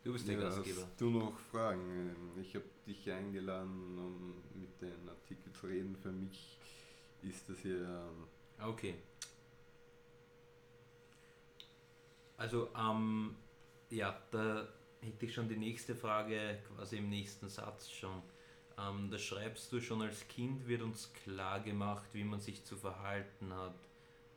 Du 0.05 0.13
bist 0.13 0.29
der 0.29 0.35
ja, 0.35 0.43
Gastgeber. 0.43 0.83
Hast 0.83 1.01
du 1.01 1.09
noch 1.09 1.39
Fragen? 1.51 2.15
Ich 2.39 2.55
habe 2.55 2.67
dich 2.87 3.11
eingeladen, 3.11 3.99
um 3.99 4.61
mit 4.61 4.79
den 4.83 5.09
Artikel 5.09 5.51
zu 5.55 5.67
reden. 5.67 5.97
Für 5.97 6.13
mich 6.13 6.59
ist 7.23 7.49
das 7.49 7.59
hier. 7.61 7.81
Ähm 7.81 8.69
okay. 8.69 8.97
Also, 12.37 12.69
ähm, 12.77 13.35
ja, 13.89 14.21
da 14.31 14.69
hätte 15.01 15.25
ich 15.25 15.33
schon 15.33 15.49
die 15.49 15.57
nächste 15.57 15.95
Frage 15.95 16.59
quasi 16.69 16.99
im 16.99 17.09
nächsten 17.09 17.49
Satz 17.49 17.89
schon. 17.89 18.23
Ähm, 18.77 19.11
da 19.11 19.19
schreibst 19.19 19.73
du 19.73 19.81
schon 19.81 20.03
als 20.03 20.29
Kind 20.29 20.69
wird 20.69 20.83
uns 20.83 21.15
klar 21.15 21.61
gemacht, 21.61 22.11
wie 22.13 22.25
man 22.25 22.41
sich 22.41 22.63
zu 22.63 22.77
verhalten 22.77 23.55
hat. 23.55 23.79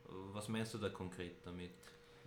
Was 0.06 0.48
meinst 0.48 0.74
du 0.76 0.78
da 0.78 0.88
konkret 0.88 1.46
damit? 1.46 1.72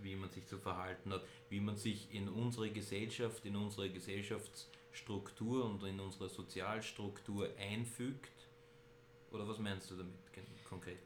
Wie 0.01 0.15
man 0.15 0.29
sich 0.29 0.47
zu 0.47 0.57
verhalten 0.57 1.13
hat, 1.13 1.23
wie 1.49 1.59
man 1.59 1.77
sich 1.77 2.13
in 2.13 2.27
unsere 2.27 2.71
Gesellschaft, 2.71 3.45
in 3.45 3.55
unsere 3.55 3.89
Gesellschaftsstruktur 3.89 5.65
und 5.65 5.83
in 5.83 5.99
unsere 5.99 6.29
Sozialstruktur 6.29 7.49
einfügt? 7.59 8.47
Oder 9.31 9.47
was 9.47 9.59
meinst 9.59 9.89
du 9.91 9.95
damit 9.95 10.15
konkret? 10.67 10.97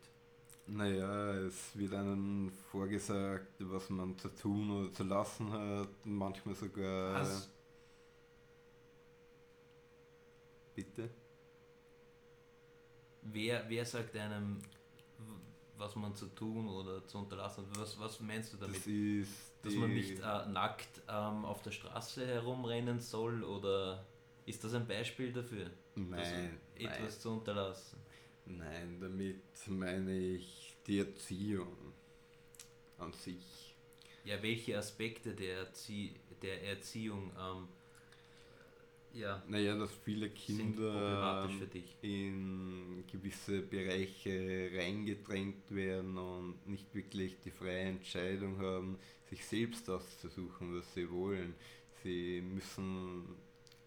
Naja, 0.68 1.34
es 1.36 1.78
wird 1.78 1.94
einem 1.94 2.52
vorgesagt, 2.72 3.54
was 3.60 3.90
man 3.90 4.18
zu 4.18 4.30
tun 4.30 4.72
oder 4.72 4.94
zu 4.94 5.04
lassen 5.04 5.52
hat, 5.52 5.90
manchmal 6.06 6.56
sogar. 6.56 7.22
Was? 7.22 7.50
Bitte? 10.74 11.10
Wer, 13.22 13.70
wer 13.70 13.86
sagt 13.86 14.16
einem, 14.18 14.62
was 15.78 15.96
man 15.96 16.16
zu 16.16 16.28
tun 16.28 16.68
oder 16.68 17.06
zu 17.08 17.18
unterlassen 17.18 17.66
hat? 17.68 17.80
Was, 17.80 18.00
was 18.00 18.20
meinst 18.20 18.54
du 18.54 18.58
damit? 18.58 18.78
Das 18.78 19.28
Dass 19.64 19.74
man 19.74 19.94
nicht 19.94 20.20
äh, 20.20 20.46
nackt 20.48 21.02
ähm, 21.08 21.46
auf 21.46 21.62
der 21.62 21.72
Straße 21.72 22.26
herumrennen 22.26 23.00
soll 23.00 23.44
oder 23.44 24.06
ist 24.46 24.64
das 24.64 24.74
ein 24.74 24.88
Beispiel 24.88 25.34
dafür? 25.34 25.70
Nein. 25.96 26.60
Etwas 26.76 27.00
nein. 27.00 27.10
zu 27.10 27.30
unterlassen. 27.32 28.00
Nein, 28.46 29.00
damit 29.00 29.42
meine 29.68 30.16
ich 30.18 30.76
die 30.86 31.00
Erziehung 31.00 31.76
an 33.00 33.12
sich. 33.14 33.76
Ja, 34.24 34.42
welche 34.42 34.78
Aspekte 34.78 35.34
der, 35.34 35.60
Erzie 35.60 36.16
der 36.42 36.64
Erziehung 36.64 37.32
ähm, 37.40 37.68
ja, 39.16 39.42
naja, 39.48 39.78
dass 39.78 39.92
viele 40.04 40.30
Kinder 40.30 41.50
in 42.02 43.04
gewisse 43.10 43.62
Bereiche 43.62 44.70
reingedrängt 44.76 45.74
werden 45.74 46.18
und 46.18 46.68
nicht 46.68 46.94
wirklich 46.94 47.40
die 47.40 47.52
freie 47.52 47.86
Entscheidung 47.86 48.60
haben, 48.60 49.00
sich 49.30 49.46
selbst 49.46 49.90
auszusuchen, 49.90 50.78
was 50.78 50.94
sie 50.94 51.10
wollen. 51.10 51.56
Sie 52.04 52.42
müssen 52.42 53.24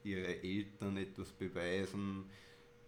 ihre 0.03 0.43
Eltern 0.43 0.97
etwas 0.97 1.31
beweisen, 1.33 2.25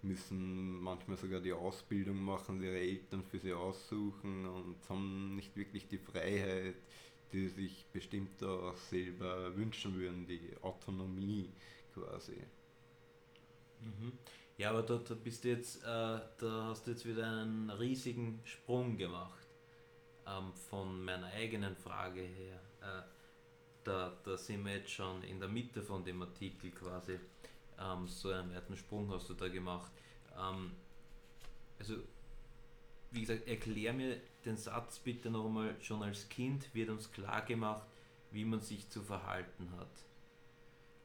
müssen 0.02 0.80
manchmal 0.80 1.18
sogar 1.18 1.40
die 1.40 1.52
Ausbildung 1.52 2.24
machen, 2.24 2.58
die 2.58 2.66
ihre 2.66 2.80
Eltern 2.80 3.22
für 3.22 3.38
sie 3.38 3.52
aussuchen 3.52 4.46
und 4.46 4.76
haben 4.88 5.36
nicht 5.36 5.54
wirklich 5.56 5.86
die 5.88 5.98
Freiheit, 5.98 6.76
die 7.32 7.48
sie 7.48 7.66
sich 7.66 7.86
bestimmt 7.92 8.42
auch 8.42 8.76
selber 8.76 9.54
wünschen 9.54 9.94
würden, 9.94 10.26
die 10.26 10.40
Autonomie 10.62 11.50
quasi. 11.92 12.42
Mhm. 13.80 14.12
Ja, 14.56 14.70
aber 14.70 14.82
da 14.82 14.98
bist 15.14 15.44
du 15.44 15.48
jetzt, 15.48 15.82
äh, 15.82 15.86
da 15.86 16.66
hast 16.68 16.86
du 16.86 16.90
jetzt 16.90 17.06
wieder 17.06 17.26
einen 17.26 17.70
riesigen 17.70 18.40
Sprung 18.44 18.96
gemacht 18.96 19.48
ähm, 20.26 20.52
von 20.52 21.02
meiner 21.02 21.28
eigenen 21.28 21.76
Frage 21.76 22.20
her. 22.20 22.60
Äh, 22.82 23.02
da, 23.84 24.12
da 24.22 24.36
sind 24.36 24.64
wir 24.64 24.76
jetzt 24.76 24.90
schon 24.90 25.22
in 25.22 25.40
der 25.40 25.48
Mitte 25.48 25.82
von 25.82 26.04
dem 26.04 26.20
Artikel 26.20 26.70
quasi 26.72 27.18
ähm, 27.80 28.06
so 28.06 28.30
einen 28.30 28.54
weiten 28.54 28.76
Sprung 28.76 29.10
hast 29.10 29.28
du 29.28 29.34
da 29.34 29.48
gemacht. 29.48 29.90
Ähm, 30.38 30.72
also, 31.78 31.94
wie 33.10 33.22
gesagt, 33.22 33.48
erklär 33.48 33.92
mir 33.92 34.20
den 34.44 34.56
Satz 34.56 34.98
bitte 34.98 35.30
nochmal, 35.30 35.76
schon 35.80 36.02
als 36.02 36.28
Kind 36.28 36.72
wird 36.74 36.90
uns 36.90 37.10
klar 37.10 37.42
gemacht, 37.42 37.86
wie 38.30 38.44
man 38.44 38.60
sich 38.60 38.88
zu 38.90 39.02
verhalten 39.02 39.70
hat. 39.78 40.09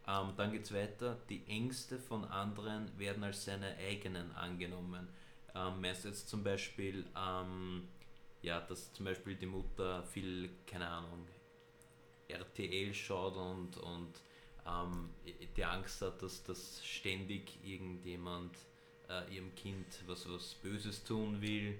Ähm, 0.07 0.33
dann 0.37 0.51
geht 0.51 0.63
es 0.63 0.73
weiter, 0.73 1.17
die 1.29 1.45
Ängste 1.47 1.97
von 1.97 2.25
anderen 2.25 2.97
werden 2.97 3.23
als 3.23 3.45
seine 3.45 3.75
eigenen 3.77 4.31
angenommen. 4.33 5.07
Ähm, 5.55 5.81
meinst 5.81 6.05
jetzt 6.05 6.29
zum 6.29 6.43
Beispiel, 6.43 7.05
ähm, 7.17 7.87
ja, 8.41 8.61
dass 8.61 8.93
zum 8.93 9.05
Beispiel 9.05 9.35
die 9.35 9.47
Mutter 9.47 10.03
viel, 10.03 10.49
keine 10.67 10.87
Ahnung, 10.87 11.27
RTL 12.27 12.93
schaut 12.93 13.35
und, 13.35 13.77
und 13.77 14.13
ähm, 14.67 15.09
die 15.55 15.63
Angst 15.63 16.01
hat, 16.01 16.21
dass 16.21 16.43
das 16.43 16.85
ständig 16.85 17.57
irgendjemand 17.63 18.55
äh, 19.09 19.33
ihrem 19.33 19.53
Kind 19.55 19.85
was, 20.07 20.29
was 20.29 20.55
Böses 20.55 21.03
tun 21.03 21.41
will 21.41 21.77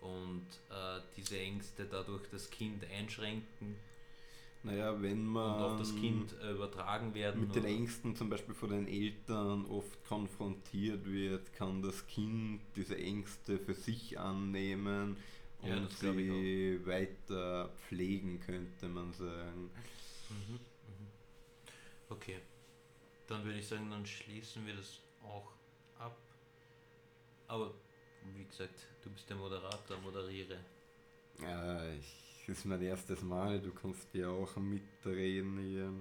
und 0.00 0.46
äh, 0.70 1.00
diese 1.16 1.38
Ängste 1.38 1.86
dadurch 1.86 2.28
das 2.30 2.50
Kind 2.50 2.84
einschränken. 2.90 3.76
Naja, 4.62 5.00
wenn 5.00 5.24
man 5.24 5.54
und 5.54 5.62
auf 5.62 5.78
das 5.78 5.94
Kind 5.96 6.34
äh, 6.42 6.52
übertragen 6.52 7.14
werden. 7.14 7.40
Mit 7.40 7.54
den 7.54 7.64
Ängsten 7.64 8.14
zum 8.14 8.28
Beispiel 8.28 8.54
von 8.54 8.70
den 8.70 8.86
Eltern 8.86 9.64
oft 9.64 10.04
konfrontiert 10.04 11.06
wird, 11.06 11.52
kann 11.54 11.80
das 11.80 12.06
Kind 12.06 12.60
diese 12.76 12.98
Ängste 12.98 13.58
für 13.58 13.72
sich 13.72 14.18
annehmen 14.18 15.16
und 15.62 15.70
ja, 15.70 16.12
sie 16.12 16.80
weiter 16.84 17.70
pflegen, 17.88 18.40
könnte 18.40 18.88
man 18.88 19.12
sagen. 19.12 19.70
Mhm. 20.28 20.60
Okay. 22.10 22.36
Dann 23.28 23.44
würde 23.44 23.58
ich 23.60 23.66
sagen, 23.68 23.88
dann 23.90 24.04
schließen 24.04 24.66
wir 24.66 24.74
das 24.74 24.98
auch 25.22 25.52
ab. 25.98 26.18
Aber 27.46 27.72
wie 28.34 28.44
gesagt, 28.44 28.86
du 29.02 29.10
bist 29.10 29.28
der 29.30 29.36
Moderator, 29.36 29.98
moderiere. 29.98 30.58
Ja, 31.40 31.88
ich, 31.92 32.29
das 32.50 32.58
ist 32.58 32.64
mein 32.64 32.82
erstes 32.82 33.22
Mal, 33.22 33.60
du 33.60 33.72
kannst 33.72 34.12
ja 34.12 34.28
auch 34.28 34.56
mitreden 34.56 35.56
hier. 35.60 35.92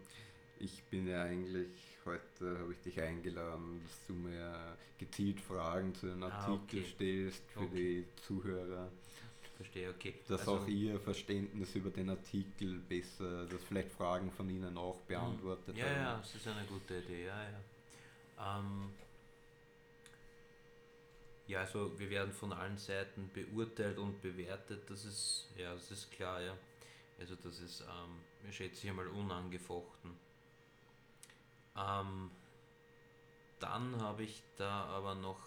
Ich 0.58 0.84
bin 0.86 1.08
ja 1.08 1.22
eigentlich, 1.22 1.70
heute 2.06 2.58
habe 2.58 2.74
ich 2.74 2.80
dich 2.80 3.00
eingeladen, 3.00 3.80
dass 3.84 4.08
du 4.08 4.14
mir 4.14 4.76
gezielt 4.98 5.40
Fragen 5.40 5.94
zu 5.94 6.08
den 6.08 6.24
Artikel 6.24 6.50
ah, 6.50 6.64
okay. 6.64 6.86
stellst 6.96 7.44
für 7.52 7.60
okay. 7.60 8.04
die 8.08 8.22
Zuhörer. 8.24 8.92
Verstehe, 9.58 9.92
okay. 9.92 10.16
Dass 10.28 10.40
also, 10.40 10.56
auch 10.56 10.68
Ihr 10.68 11.00
Verständnis 11.00 11.76
über 11.76 11.92
den 11.92 12.10
Artikel 12.10 12.80
besser, 12.80 13.46
dass 13.46 13.64
vielleicht 13.64 13.92
Fragen 13.92 14.32
von 14.32 14.50
Ihnen 14.50 14.76
auch 14.76 15.00
beantwortet 15.02 15.78
ja, 15.78 15.86
haben. 15.86 15.96
Ja, 15.96 16.18
das 16.18 16.34
ist 16.34 16.48
eine 16.48 16.66
gute 16.66 16.98
Idee, 16.98 17.26
ja, 17.26 17.44
ja. 17.44 18.60
Ähm, 18.60 18.90
ja, 21.50 21.62
also 21.62 21.98
wir 21.98 22.12
werden 22.12 22.32
von 22.32 22.54
allen 22.54 22.78
Seiten 22.78 23.32
beurteilt 23.34 23.98
und 23.98 24.22
bewertet, 24.22 24.88
das 24.88 25.04
ist, 25.04 25.50
ja, 25.58 25.74
das 25.74 25.90
ist 25.90 26.12
klar, 26.12 26.42
ja. 26.42 26.56
Also 27.20 27.36
das 27.36 27.60
ist, 27.60 27.82
ähm, 27.82 28.52
schätze 28.52 28.84
ich 28.84 28.90
einmal, 28.90 29.08
unangefochten. 29.08 30.12
Ähm, 31.76 32.30
dann 33.60 34.00
habe 34.00 34.24
ich 34.24 34.44
da 34.58 34.86
aber 34.86 35.16
noch, 35.16 35.40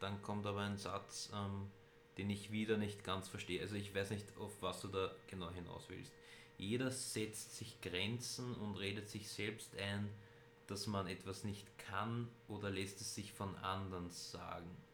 dann 0.00 0.20
kommt 0.22 0.44
aber 0.44 0.62
ein 0.62 0.76
Satz, 0.76 1.30
ähm, 1.32 1.70
den 2.18 2.30
ich 2.30 2.50
wieder 2.50 2.76
nicht 2.76 3.04
ganz 3.04 3.28
verstehe. 3.28 3.60
Also 3.60 3.76
ich 3.76 3.94
weiß 3.94 4.10
nicht, 4.10 4.26
auf 4.38 4.60
was 4.60 4.80
du 4.80 4.88
da 4.88 5.14
genau 5.28 5.52
hinaus 5.52 5.84
willst. 5.88 6.12
Jeder 6.56 6.90
setzt 6.90 7.56
sich 7.56 7.80
Grenzen 7.80 8.56
und 8.56 8.74
redet 8.74 9.08
sich 9.08 9.30
selbst 9.30 9.76
ein, 9.76 10.10
dass 10.66 10.88
man 10.88 11.06
etwas 11.06 11.44
nicht 11.44 11.78
kann 11.78 12.28
oder 12.48 12.70
lässt 12.70 13.00
es 13.00 13.14
sich 13.14 13.32
von 13.32 13.54
anderen 13.54 14.10
sagen. 14.10 14.87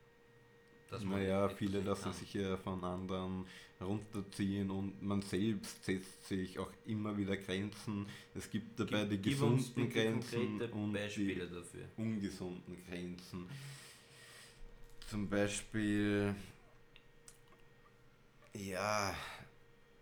Naja, 1.03 1.49
viele 1.49 1.81
lassen 1.81 2.05
kann. 2.05 2.13
sich 2.13 2.35
ja 2.35 2.57
von 2.57 2.83
anderen 2.85 3.47
runterziehen 3.81 4.71
und 4.71 5.03
man 5.03 5.23
selbst 5.23 5.85
setzt 5.85 6.27
sich 6.29 6.59
auch 6.59 6.71
immer 6.87 7.17
wieder 7.17 7.37
Grenzen. 7.37 8.07
Es 8.35 8.51
gibt 8.51 8.79
dabei 8.79 9.05
gib, 9.05 9.23
die 9.23 9.31
gesunden 9.31 9.91
Grenzen 9.91 10.61
und 10.61 10.93
Beispiele 10.93 11.47
die 11.47 11.55
dafür. 11.55 11.85
ungesunden 11.97 12.77
Grenzen. 12.89 13.49
Zum 15.09 15.29
Beispiel, 15.29 16.35
ja, 18.55 19.15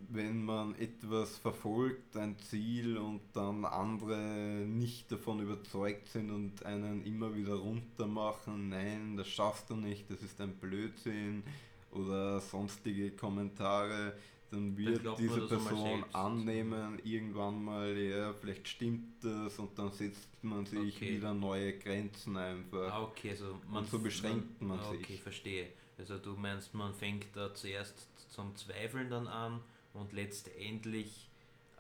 wenn 0.09 0.45
man 0.45 0.75
etwas 0.77 1.39
verfolgt, 1.39 2.17
ein 2.17 2.39
Ziel 2.39 2.99
und 2.99 3.21
dann 3.33 3.65
andere 3.65 4.19
nicht 4.67 5.11
davon 5.11 5.41
überzeugt 5.41 6.09
sind 6.09 6.31
und 6.31 6.65
einen 6.65 7.05
immer 7.05 7.35
wieder 7.35 7.55
runter 7.55 8.07
machen, 8.07 8.69
nein, 8.69 9.17
das 9.17 9.29
schaffst 9.29 9.71
du 9.71 9.77
nicht, 9.77 10.11
das 10.11 10.23
ist 10.23 10.41
ein 10.41 10.55
Blödsinn 10.55 11.43
oder 11.91 12.41
sonstige 12.41 13.11
Kommentare, 13.13 14.15
dann 14.51 14.77
wird 14.77 15.05
dann 15.05 15.17
diese 15.17 15.47
Person 15.47 16.05
annehmen, 16.13 16.99
irgendwann 17.05 17.65
mal, 17.65 17.97
ja, 17.97 18.33
vielleicht 18.35 18.69
stimmt 18.69 19.25
das 19.25 19.59
und 19.59 19.79
dann 19.79 19.91
setzt 19.91 20.29
man 20.43 20.67
sich 20.67 20.97
okay. 20.97 21.17
wieder 21.17 21.33
neue 21.33 21.79
Grenzen 21.79 22.37
einfach. 22.37 22.93
Ah, 22.93 23.03
okay, 23.03 23.31
also 23.31 23.59
man, 23.71 23.83
und 23.83 23.91
so 23.91 23.99
beschränkt 23.99 24.61
man, 24.61 24.77
man 24.77 24.91
sich. 24.91 25.01
Okay, 25.01 25.17
verstehe. 25.17 25.69
Also 25.97 26.19
du 26.19 26.35
meinst, 26.35 26.75
man 26.75 26.93
fängt 26.95 27.27
da 27.35 27.55
zuerst 27.55 28.09
zum 28.31 28.55
Zweifeln 28.57 29.09
dann 29.09 29.27
an 29.27 29.61
und 29.95 30.13
letztendlich 30.13 31.31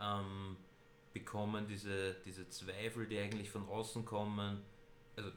ähm, 0.00 0.56
bekommen 1.12 1.66
diese, 1.68 2.16
diese 2.24 2.48
Zweifel, 2.48 3.06
die 3.06 3.18
eigentlich 3.18 3.50
von 3.50 3.68
außen 3.68 4.04
kommen, 4.04 4.62
also 5.16 5.30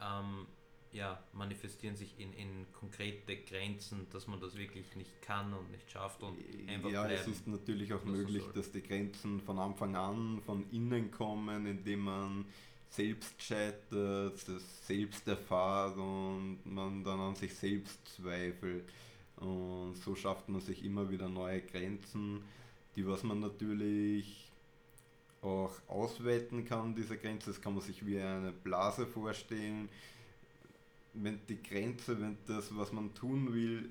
ähm, 0.00 0.46
ja, 0.92 1.18
manifestieren 1.32 1.96
sich 1.96 2.14
in, 2.18 2.32
in 2.34 2.66
konkrete 2.72 3.36
Grenzen, 3.38 4.06
dass 4.12 4.28
man 4.28 4.40
das 4.40 4.54
wirklich 4.56 4.94
nicht 4.94 5.20
kann 5.22 5.52
und 5.52 5.70
nicht 5.72 5.90
schafft 5.90 6.22
und 6.22 6.38
einfach 6.68 6.88
Ja, 6.88 7.04
bleiben, 7.04 7.20
es 7.20 7.26
ist 7.26 7.46
natürlich 7.48 7.92
auch 7.92 8.04
möglich, 8.04 8.44
dass 8.54 8.70
die 8.70 8.82
Grenzen 8.82 9.40
von 9.40 9.58
Anfang 9.58 9.96
an 9.96 10.40
von 10.46 10.64
innen 10.70 11.10
kommen, 11.10 11.66
indem 11.66 12.00
man 12.00 12.44
selbst 12.90 13.42
scheitert, 13.42 14.48
das 14.48 14.86
selbst 14.86 15.26
erfahrt 15.26 15.96
und 15.96 16.60
man 16.64 17.02
dann 17.02 17.18
an 17.18 17.34
sich 17.34 17.52
selbst 17.52 17.98
zweifelt. 18.06 18.84
Und 19.36 19.96
so 19.96 20.14
schafft 20.14 20.48
man 20.48 20.60
sich 20.60 20.84
immer 20.84 21.10
wieder 21.10 21.28
neue 21.28 21.60
Grenzen, 21.60 22.42
die 22.96 23.06
was 23.06 23.22
man 23.22 23.40
natürlich 23.40 24.50
auch 25.42 25.72
ausweiten 25.88 26.64
kann, 26.64 26.94
diese 26.94 27.18
Grenze. 27.18 27.50
Das 27.50 27.60
kann 27.60 27.74
man 27.74 27.82
sich 27.82 28.06
wie 28.06 28.18
eine 28.18 28.52
Blase 28.52 29.06
vorstellen. 29.06 29.88
Wenn 31.12 31.40
die 31.48 31.62
Grenze, 31.62 32.20
wenn 32.20 32.38
das, 32.46 32.74
was 32.76 32.92
man 32.92 33.14
tun 33.14 33.52
will, 33.52 33.90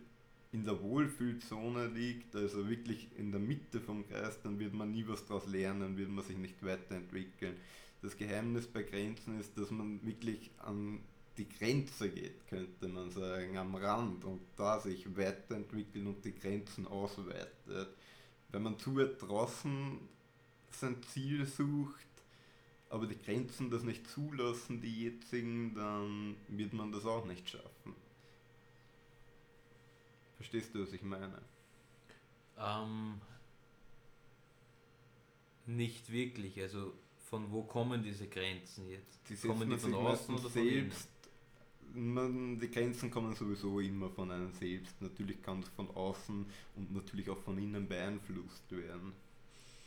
in 0.51 0.65
der 0.65 0.81
Wohlfühlzone 0.81 1.87
liegt, 1.87 2.35
also 2.35 2.69
wirklich 2.69 3.07
in 3.17 3.31
der 3.31 3.39
Mitte 3.39 3.79
vom 3.79 4.07
Kreis, 4.07 4.39
dann 4.43 4.59
wird 4.59 4.73
man 4.73 4.91
nie 4.91 5.05
was 5.07 5.25
daraus 5.25 5.47
lernen, 5.47 5.97
wird 5.97 6.09
man 6.09 6.23
sich 6.23 6.37
nicht 6.37 6.63
weiterentwickeln. 6.63 7.55
Das 8.01 8.17
Geheimnis 8.17 8.67
bei 8.67 8.83
Grenzen 8.83 9.39
ist, 9.39 9.57
dass 9.57 9.71
man 9.71 10.05
wirklich 10.05 10.51
an 10.59 10.99
die 11.37 11.49
Grenze 11.49 12.09
geht, 12.09 12.45
könnte 12.47 12.87
man 12.87 13.09
sagen, 13.09 13.57
am 13.57 13.75
Rand 13.75 14.23
und 14.25 14.41
da 14.55 14.79
sich 14.79 15.17
weiterentwickelt 15.17 16.05
und 16.05 16.23
die 16.23 16.33
Grenzen 16.33 16.87
ausweitet. 16.87 17.89
Wenn 18.49 18.61
man 18.61 18.77
zu 18.77 18.95
weit 18.95 19.21
draußen 19.21 19.99
sein 20.69 21.01
Ziel 21.03 21.45
sucht, 21.45 22.07
aber 22.89 23.07
die 23.07 23.17
Grenzen 23.17 23.71
das 23.71 23.83
nicht 23.83 24.07
zulassen, 24.07 24.79
die 24.79 25.05
jetzigen, 25.05 25.73
dann 25.73 26.35
wird 26.49 26.73
man 26.73 26.91
das 26.91 27.05
auch 27.05 27.25
nicht 27.25 27.49
schaffen. 27.49 27.95
Verstehst 30.35 30.75
du, 30.75 30.83
was 30.83 30.93
ich 30.93 31.01
meine? 31.01 31.41
Ähm, 32.59 33.19
nicht 35.65 36.11
wirklich. 36.11 36.61
Also 36.61 36.93
von 37.17 37.51
wo 37.51 37.63
kommen 37.63 38.03
diese 38.03 38.27
Grenzen 38.27 38.87
jetzt? 38.89 39.21
Die 39.29 39.35
kommen 39.35 39.69
die 39.69 39.77
von 39.77 39.95
außen 39.95 40.35
oder 40.35 40.43
von 40.43 40.51
selbst 40.51 41.09
man, 41.93 42.59
die 42.59 42.69
Grenzen 42.69 43.11
kommen 43.11 43.35
sowieso 43.35 43.79
immer 43.79 44.09
von 44.09 44.31
einem 44.31 44.51
selbst. 44.53 45.01
Natürlich 45.01 45.41
kann 45.41 45.59
es 45.59 45.69
von 45.69 45.89
außen 45.95 46.45
und 46.75 46.93
natürlich 46.93 47.29
auch 47.29 47.39
von 47.39 47.57
innen 47.57 47.87
beeinflusst 47.87 48.71
werden. 48.71 49.13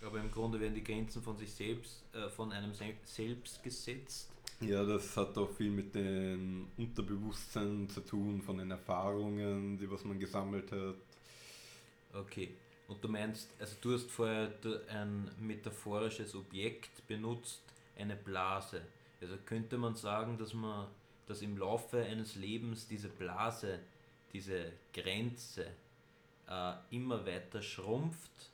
Aber 0.02 0.20
im 0.20 0.30
Grunde 0.30 0.60
werden 0.60 0.74
die 0.74 0.84
Grenzen 0.84 1.22
von 1.22 1.36
sich 1.36 1.52
selbst, 1.52 2.04
äh, 2.14 2.28
von 2.28 2.52
einem 2.52 2.72
selbst 2.74 3.62
gesetzt. 3.62 4.30
Ja, 4.60 4.84
das 4.84 5.16
hat 5.16 5.36
auch 5.36 5.50
viel 5.50 5.70
mit 5.70 5.94
dem 5.94 6.68
Unterbewusstsein 6.76 7.88
zu 7.88 8.00
tun, 8.00 8.40
von 8.40 8.58
den 8.58 8.70
Erfahrungen, 8.70 9.76
die 9.78 9.90
was 9.90 10.04
man 10.04 10.18
gesammelt 10.18 10.70
hat. 10.72 10.94
Okay. 12.14 12.50
Und 12.88 13.02
du 13.02 13.08
meinst, 13.08 13.48
also 13.58 13.76
du 13.80 13.94
hast 13.94 14.10
vorher 14.10 14.52
ein 14.88 15.30
metaphorisches 15.40 16.34
Objekt 16.34 17.06
benutzt, 17.08 17.60
eine 17.98 18.16
Blase. 18.16 18.82
Also 19.20 19.36
könnte 19.44 19.76
man 19.76 19.96
sagen, 19.96 20.38
dass 20.38 20.54
man 20.54 20.86
dass 21.26 21.42
im 21.42 21.56
Laufe 21.56 22.02
eines 22.04 22.36
Lebens 22.36 22.86
diese 22.86 23.08
Blase, 23.08 23.80
diese 24.32 24.72
Grenze 24.92 25.66
äh, 26.48 26.72
immer 26.90 27.26
weiter 27.26 27.62
schrumpft 27.62 28.50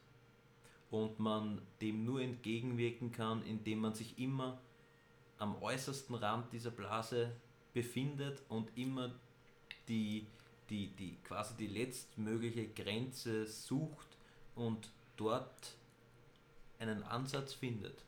und 0.90 1.18
man 1.18 1.60
dem 1.80 2.04
nur 2.04 2.20
entgegenwirken 2.20 3.12
kann, 3.12 3.44
indem 3.44 3.80
man 3.80 3.94
sich 3.94 4.18
immer 4.18 4.58
am 5.38 5.60
äußersten 5.60 6.14
Rand 6.14 6.52
dieser 6.52 6.70
Blase 6.70 7.32
befindet 7.72 8.42
und 8.48 8.68
immer 8.76 9.12
die, 9.88 10.26
die, 10.70 10.88
die 10.88 11.16
quasi 11.24 11.54
die 11.58 11.66
letztmögliche 11.66 12.68
Grenze 12.68 13.46
sucht 13.46 14.06
und 14.54 14.90
dort 15.16 15.74
einen 16.78 17.02
Ansatz 17.02 17.54
findet. 17.54 18.04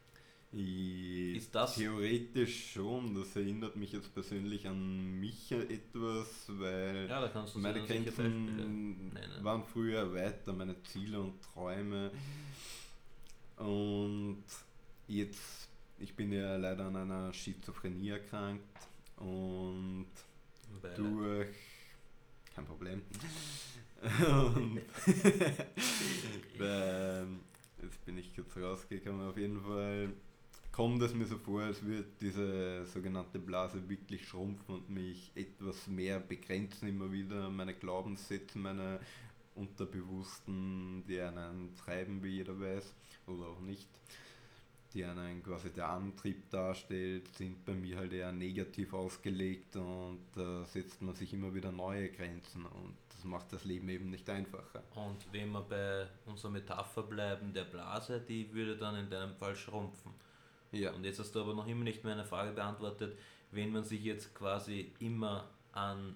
Ist 0.56 1.54
das? 1.54 1.74
Theoretisch 1.74 2.72
schon. 2.72 3.14
Das 3.14 3.34
erinnert 3.34 3.74
mich 3.74 3.92
jetzt 3.92 4.14
persönlich 4.14 4.68
an 4.68 5.18
mich 5.18 5.50
etwas, 5.50 6.44
weil 6.48 7.08
ja, 7.08 7.44
meine 7.56 7.84
Grenzen 7.84 9.12
waren 9.42 9.64
früher 9.64 10.14
weiter, 10.14 10.52
meine 10.52 10.80
Ziele 10.84 11.20
und 11.20 11.42
Träume. 11.42 12.12
Und 13.56 14.44
jetzt, 15.08 15.68
ich 15.98 16.14
bin 16.14 16.32
ja 16.32 16.56
leider 16.56 16.86
an 16.86 16.96
einer 16.96 17.32
Schizophrenie 17.32 18.10
erkrankt 18.10 18.62
und 19.16 20.06
Beide. 20.80 21.02
durch 21.02 21.48
kein 22.54 22.64
Problem. 22.64 23.02
und, 24.56 24.76
jetzt 27.82 28.04
bin 28.04 28.18
ich 28.18 28.34
kurz 28.34 28.56
rausgekommen, 28.56 29.28
auf 29.28 29.36
jeden 29.36 29.60
Fall 29.60 30.12
kommt 30.74 31.00
es 31.02 31.14
mir 31.14 31.24
so 31.24 31.38
vor, 31.38 31.62
als 31.62 31.84
würde 31.84 32.04
diese 32.20 32.84
sogenannte 32.86 33.38
Blase 33.38 33.88
wirklich 33.88 34.26
schrumpfen 34.26 34.74
und 34.74 34.90
mich 34.90 35.30
etwas 35.36 35.86
mehr 35.86 36.18
begrenzen 36.18 36.88
immer 36.88 37.12
wieder, 37.12 37.48
meine 37.48 37.74
Glaubenssätze, 37.74 38.58
meine 38.58 38.98
Unterbewussten, 39.54 41.04
die 41.06 41.20
einen 41.20 41.76
treiben, 41.76 42.24
wie 42.24 42.38
jeder 42.38 42.58
weiß, 42.58 42.92
oder 43.28 43.50
auch 43.50 43.60
nicht, 43.60 43.88
die 44.92 45.04
einen 45.04 45.44
quasi 45.44 45.70
der 45.70 45.90
Antrieb 45.90 46.50
darstellt, 46.50 47.28
sind 47.36 47.64
bei 47.64 47.74
mir 47.74 47.98
halt 47.98 48.12
eher 48.12 48.32
negativ 48.32 48.94
ausgelegt 48.94 49.76
und 49.76 50.22
da 50.34 50.62
äh, 50.62 50.64
setzt 50.64 51.00
man 51.02 51.14
sich 51.14 51.32
immer 51.32 51.54
wieder 51.54 51.70
neue 51.70 52.08
Grenzen 52.10 52.66
und 52.66 52.96
das 53.10 53.22
macht 53.22 53.52
das 53.52 53.64
Leben 53.64 53.88
eben 53.90 54.10
nicht 54.10 54.28
einfacher. 54.28 54.82
Und 54.96 55.24
wenn 55.30 55.52
wir 55.52 55.62
bei 55.62 56.08
unserer 56.26 56.50
Metapher 56.50 57.04
bleiben, 57.04 57.52
der 57.52 57.64
Blase, 57.64 58.20
die 58.20 58.52
würde 58.52 58.76
dann 58.76 58.96
in 58.96 59.08
deinem 59.08 59.36
Fall 59.36 59.54
schrumpfen. 59.54 60.12
Ja. 60.74 60.92
Und 60.92 61.04
jetzt 61.04 61.18
hast 61.18 61.34
du 61.34 61.40
aber 61.40 61.54
noch 61.54 61.66
immer 61.66 61.84
nicht 61.84 62.04
meine 62.04 62.24
Frage 62.24 62.52
beantwortet, 62.52 63.16
wenn 63.50 63.72
man 63.72 63.84
sich 63.84 64.02
jetzt 64.02 64.34
quasi 64.34 64.92
immer 64.98 65.48
an, 65.72 66.14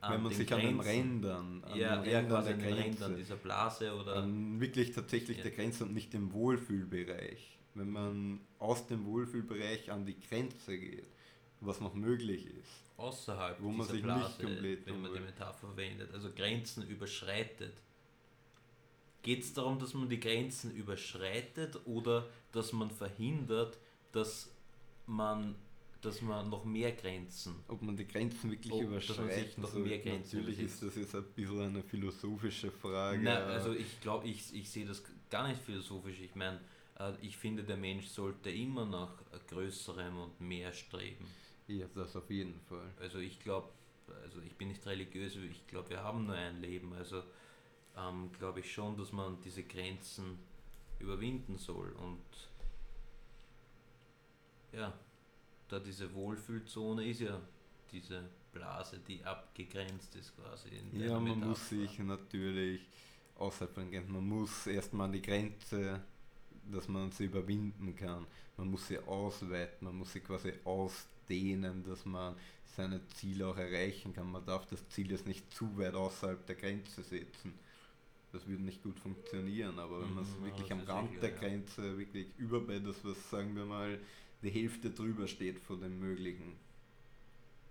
an 0.00 0.12
wenn 0.12 0.22
man 0.22 0.32
sich 0.32 0.46
Grenzen, 0.46 0.68
an 0.68 0.76
den 0.76 0.80
Rändern, 0.80 1.64
an 1.64 1.78
ja, 1.78 1.96
den 1.96 2.14
Rändern 2.14 2.44
der 2.44 2.54
Grenze, 2.54 2.84
Rändern 2.84 3.16
dieser 3.16 3.36
Blase 3.36 3.94
oder 3.94 4.16
an 4.16 4.60
wirklich 4.60 4.92
tatsächlich 4.92 5.38
ja. 5.38 5.42
der 5.44 5.52
Grenze 5.52 5.84
und 5.84 5.94
nicht 5.94 6.14
im 6.14 6.32
Wohlfühlbereich. 6.32 7.58
Wenn 7.74 7.90
man 7.90 8.40
aus 8.58 8.86
dem 8.86 9.06
Wohlfühlbereich 9.06 9.92
an 9.92 10.04
die 10.04 10.18
Grenze 10.18 10.76
geht, 10.76 11.06
was 11.60 11.80
noch 11.80 11.94
möglich 11.94 12.46
ist. 12.46 12.90
Außerhalb 12.96 13.62
wo 13.62 13.70
man 13.70 13.86
sich 13.86 14.02
Blase, 14.02 14.24
nicht 14.24 14.40
komplett 14.42 14.86
wenn 14.86 15.00
man 15.00 15.14
die 15.14 15.20
Metapher 15.20 15.68
verwendet, 15.68 16.12
also 16.12 16.30
Grenzen 16.32 16.86
überschreitet. 16.86 17.74
Geht 19.22 19.42
es 19.42 19.52
darum, 19.52 19.78
dass 19.78 19.92
man 19.94 20.08
die 20.08 20.18
Grenzen 20.20 20.70
überschreitet 20.74 21.78
oder 21.84 22.26
dass 22.52 22.72
man 22.72 22.90
verhindert, 22.90 23.78
dass 24.12 24.50
man 25.06 25.54
dass 26.02 26.22
man 26.22 26.48
noch 26.48 26.64
mehr 26.64 26.92
Grenzen. 26.92 27.56
Ob 27.68 27.82
man 27.82 27.94
die 27.94 28.08
Grenzen 28.08 28.50
wirklich 28.50 28.72
Ob- 28.72 28.84
überschreitet. 28.84 29.58
noch 29.58 29.74
mehr 29.74 29.98
Grenzen 29.98 30.38
Natürlich 30.38 30.60
ist 30.60 30.82
das 30.82 30.96
jetzt 30.96 31.14
ein 31.14 31.24
bisschen 31.36 31.60
eine 31.60 31.82
philosophische 31.82 32.70
Frage. 32.70 33.22
Nein, 33.22 33.42
also 33.42 33.74
ich 33.74 34.00
glaube, 34.00 34.26
ich, 34.26 34.54
ich 34.54 34.70
sehe 34.70 34.86
das 34.86 35.02
gar 35.28 35.46
nicht 35.46 35.60
philosophisch. 35.60 36.20
Ich 36.20 36.34
meine, 36.34 36.58
äh, 36.98 37.12
ich 37.20 37.36
finde, 37.36 37.64
der 37.64 37.76
Mensch 37.76 38.06
sollte 38.06 38.48
immer 38.48 38.86
nach 38.86 39.12
äh, 39.32 39.38
Größerem 39.50 40.16
und 40.16 40.40
mehr 40.40 40.72
streben. 40.72 41.26
ja, 41.68 41.84
das 41.94 42.16
auf 42.16 42.30
jeden 42.30 42.58
Fall. 42.68 42.88
Also 42.98 43.18
ich 43.18 43.38
glaube, 43.38 43.68
also 44.24 44.40
ich 44.40 44.54
bin 44.54 44.68
nicht 44.68 44.86
religiös, 44.86 45.36
ich 45.36 45.66
glaube, 45.66 45.90
wir 45.90 46.02
haben 46.02 46.24
nur 46.24 46.34
ein 46.34 46.62
Leben. 46.62 46.94
Also 46.94 47.22
ähm, 48.00 48.30
glaube 48.38 48.60
ich 48.60 48.72
schon, 48.72 48.96
dass 48.96 49.12
man 49.12 49.40
diese 49.42 49.62
Grenzen 49.64 50.38
überwinden 50.98 51.58
soll. 51.58 51.92
Und 51.92 52.22
ja, 54.72 54.92
da 55.68 55.78
diese 55.80 56.12
Wohlfühlzone 56.14 57.04
ist 57.08 57.20
ja 57.20 57.40
diese 57.90 58.28
Blase, 58.52 58.98
die 59.06 59.24
abgegrenzt 59.24 60.14
ist 60.16 60.34
quasi. 60.36 60.68
In 60.68 61.00
Ja, 61.00 61.18
man 61.18 61.38
muss 61.40 61.70
Metapher. 61.70 61.88
sich 61.88 61.98
natürlich 61.98 62.88
außerhalb 63.36 63.74
von 63.74 63.90
Grenzen, 63.90 64.12
man 64.12 64.26
muss 64.28 64.66
erstmal 64.66 65.06
an 65.06 65.12
die 65.12 65.22
Grenze, 65.22 66.00
dass 66.70 66.88
man 66.88 67.10
sie 67.12 67.24
überwinden 67.24 67.94
kann. 67.96 68.26
Man 68.56 68.70
muss 68.70 68.86
sie 68.88 68.98
ausweiten, 68.98 69.86
man 69.86 69.96
muss 69.96 70.12
sie 70.12 70.20
quasi 70.20 70.52
ausdehnen, 70.64 71.82
dass 71.84 72.04
man 72.04 72.36
seine 72.76 73.06
Ziele 73.08 73.46
auch 73.48 73.56
erreichen 73.56 74.12
kann. 74.12 74.30
Man 74.30 74.44
darf 74.44 74.66
das 74.66 74.86
Ziel 74.90 75.10
jetzt 75.10 75.26
nicht 75.26 75.52
zu 75.52 75.76
weit 75.78 75.94
außerhalb 75.94 76.44
der 76.46 76.56
Grenze 76.56 77.02
setzen. 77.02 77.54
Das 78.32 78.46
würde 78.46 78.62
nicht 78.62 78.82
gut 78.82 78.98
funktionieren, 78.98 79.78
aber 79.78 80.02
wenn 80.02 80.14
man 80.14 80.24
es 80.24 80.40
Mhm, 80.40 80.42
wirklich 80.42 80.72
am 80.72 80.82
Rand 80.82 81.20
sicher, 81.20 81.22
der 81.22 81.30
ja. 81.30 81.32
Grenze, 81.32 81.98
wirklich 81.98 82.28
über 82.38 82.60
bei 82.60 82.78
das, 82.78 83.04
was 83.04 83.30
sagen 83.30 83.54
wir 83.56 83.64
mal, 83.66 84.00
die 84.42 84.50
Hälfte 84.50 84.90
drüber 84.90 85.26
steht 85.28 85.60
von 85.60 85.80
dem 85.80 85.98
Möglichen 86.00 86.54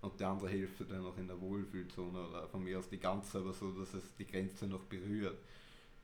und 0.02 0.18
die 0.18 0.24
andere 0.24 0.48
Hälfte 0.48 0.84
dann 0.84 1.02
noch 1.02 1.18
in 1.18 1.26
der 1.28 1.40
Wohlfühlzone 1.40 2.28
oder 2.28 2.48
von 2.48 2.64
mir 2.64 2.78
aus 2.78 2.88
die 2.88 2.98
ganze, 2.98 3.38
aber 3.38 3.52
so, 3.52 3.70
dass 3.72 3.92
es 3.94 4.14
die 4.18 4.26
Grenze 4.26 4.66
noch 4.66 4.84
berührt. 4.84 5.38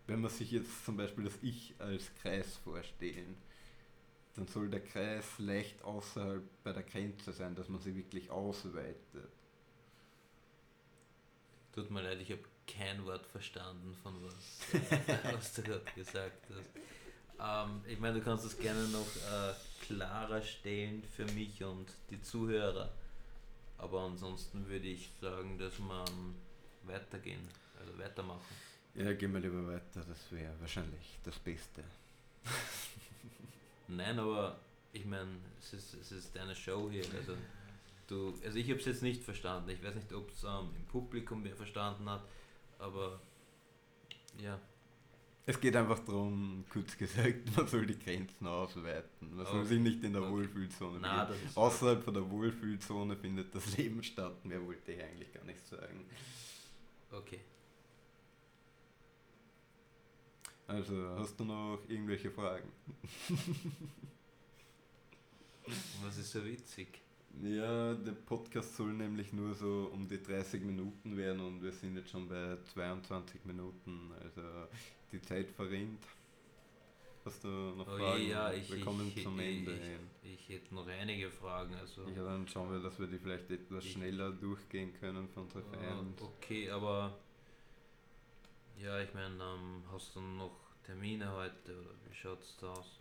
Wenn 0.06 0.20
man 0.22 0.30
sich 0.30 0.52
jetzt 0.52 0.84
zum 0.86 0.96
Beispiel 0.96 1.24
das 1.24 1.38
Ich 1.42 1.74
als 1.78 2.14
Kreis 2.22 2.56
vorstellen, 2.58 3.36
dann 4.36 4.46
soll 4.48 4.70
der 4.70 4.84
Kreis 4.84 5.38
leicht 5.38 5.82
außerhalb 5.82 6.44
bei 6.62 6.72
der 6.72 6.84
Grenze 6.84 7.32
sein, 7.32 7.54
dass 7.56 7.68
man 7.68 7.80
sie 7.80 7.96
wirklich 7.96 8.30
ausweitet. 8.30 9.30
Tut 11.72 11.90
mir 11.90 12.02
leid, 12.02 12.20
ich 12.20 12.32
habe 12.32 12.42
kein 12.66 13.04
Wort 13.04 13.26
verstanden 13.26 13.96
von 14.02 14.14
was, 14.24 14.82
was 15.34 15.54
du 15.54 15.62
gerade 15.62 15.84
gesagt 15.94 16.46
hast. 16.50 16.70
Ähm, 17.38 17.80
ich 17.86 17.98
meine, 17.98 18.18
du 18.18 18.24
kannst 18.24 18.44
das 18.44 18.58
gerne 18.58 18.88
noch 18.88 19.06
äh, 19.16 19.54
klarer 19.86 20.42
stellen 20.42 21.02
für 21.14 21.26
mich 21.26 21.62
und 21.62 21.86
die 22.10 22.20
Zuhörer. 22.20 22.90
Aber 23.78 24.00
ansonsten 24.02 24.66
würde 24.68 24.86
ich 24.86 25.10
sagen, 25.20 25.58
dass 25.58 25.78
man 25.78 26.34
weitergehen, 26.84 27.46
also 27.78 27.98
weitermachen. 27.98 28.54
Ja, 28.94 29.12
gehen 29.12 29.32
wir 29.34 29.40
lieber 29.40 29.66
weiter, 29.68 30.02
das 30.08 30.32
wäre 30.32 30.54
wahrscheinlich 30.60 31.18
das 31.22 31.38
Beste. 31.38 31.84
Nein, 33.88 34.18
aber 34.18 34.58
ich 34.92 35.04
meine, 35.04 35.28
es 35.60 35.74
ist, 35.74 35.94
es 35.94 36.12
ist 36.12 36.34
deine 36.34 36.56
Show 36.56 36.88
hier. 36.90 37.04
Also, 37.14 37.36
du, 38.06 38.34
also 38.42 38.58
ich 38.58 38.68
habe 38.70 38.80
es 38.80 38.86
jetzt 38.86 39.02
nicht 39.02 39.22
verstanden. 39.22 39.68
Ich 39.68 39.82
weiß 39.82 39.94
nicht, 39.94 40.12
ob 40.14 40.30
es 40.30 40.42
ähm, 40.44 40.70
im 40.74 40.84
Publikum 40.86 41.44
wer 41.44 41.54
verstanden 41.54 42.08
hat, 42.08 42.24
aber 42.78 43.20
ja. 44.38 44.58
Es 45.48 45.60
geht 45.60 45.76
einfach 45.76 46.00
darum, 46.00 46.64
kurz 46.70 46.96
gesagt, 46.98 47.38
man 47.56 47.68
soll 47.68 47.86
die 47.86 47.98
Grenzen 47.98 48.46
ausweiten. 48.46 49.36
Man 49.36 49.46
soll 49.46 49.60
Okay. 49.60 49.68
sich 49.68 49.80
nicht 49.80 50.02
in 50.02 50.12
der 50.12 50.22
Okay. 50.22 50.32
Wohlfühlzone 50.32 51.28
ist 51.46 51.56
Außerhalb 51.56 52.02
von 52.02 52.14
der 52.14 52.28
Wohlfühlzone 52.30 53.16
findet 53.16 53.54
das 53.54 53.64
Leben 53.76 54.02
statt. 54.02 54.44
Mehr 54.44 54.64
wollte 54.66 54.92
ich 54.92 55.02
eigentlich 55.02 55.32
gar 55.32 55.44
nicht 55.44 55.64
sagen. 55.66 56.04
okay. 57.12 57.40
Also, 60.68 61.10
hast 61.16 61.38
du 61.38 61.44
noch 61.44 61.78
irgendwelche 61.86 62.28
Fragen? 62.28 62.68
Was 66.02 66.18
ist 66.18 66.32
so 66.32 66.44
witzig? 66.44 67.02
Ja, 67.42 67.94
der 67.94 68.12
Podcast 68.12 68.76
soll 68.76 68.94
nämlich 68.94 69.32
nur 69.32 69.54
so 69.54 69.90
um 69.92 70.08
die 70.08 70.22
30 70.22 70.62
Minuten 70.64 71.16
werden 71.16 71.40
und 71.40 71.62
wir 71.62 71.72
sind 71.72 71.96
jetzt 71.96 72.10
schon 72.10 72.28
bei 72.28 72.56
22 72.72 73.44
Minuten. 73.44 74.10
Also, 74.22 74.40
die 75.12 75.20
Zeit 75.20 75.50
verrinnt. 75.50 76.02
Hast 77.24 77.44
du 77.44 77.48
noch 77.48 77.86
Oh 77.88 77.98
Fragen? 77.98 78.28
ja, 78.28 78.52
ich, 78.52 78.70
wir 78.72 78.80
kommen 78.84 79.12
ich, 79.14 79.22
zum 79.22 79.38
ich, 79.40 79.46
Ende 79.58 79.72
ich, 79.74 79.82
hin. 79.82 80.00
ich 80.22 80.48
hätte 80.48 80.74
noch 80.74 80.86
einige 80.86 81.30
Fragen. 81.30 81.74
Also, 81.74 82.02
Ja, 82.08 82.24
dann 82.24 82.46
schauen 82.48 82.70
wir, 82.72 82.80
dass 82.80 82.98
wir 82.98 83.06
die 83.06 83.18
vielleicht 83.18 83.50
etwas 83.50 83.84
schneller 83.84 84.30
durchgehen 84.32 84.92
können 84.98 85.28
von 85.28 85.48
Fans. 85.48 85.64
äh, 85.74 86.22
okay, 86.22 86.70
aber 86.70 87.18
ja, 88.78 89.00
ich 89.00 89.12
meine, 89.12 89.34
ähm, 89.42 89.82
hast 89.92 90.14
du 90.14 90.20
noch 90.20 90.52
Termine 90.84 91.30
heute 91.32 91.72
oder 91.80 91.90
wie 92.08 92.14
schaut 92.14 92.40
es 92.42 92.56
da 92.60 92.72
aus? 92.72 93.00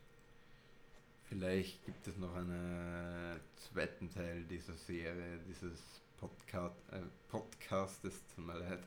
Vielleicht 1.29 1.85
gibt 1.85 2.07
es 2.07 2.17
noch 2.17 2.33
einen 2.35 2.49
zweiten 3.75 4.09
Teil 4.09 4.45
dieser 4.45 4.73
Serie, 4.73 5.37
dieses 5.49 6.01
Podcast, 6.17 6.77
äh, 6.93 7.01
Podcastes, 7.27 8.23
tut 8.33 8.45
mir 8.45 8.57
leid. 8.57 8.79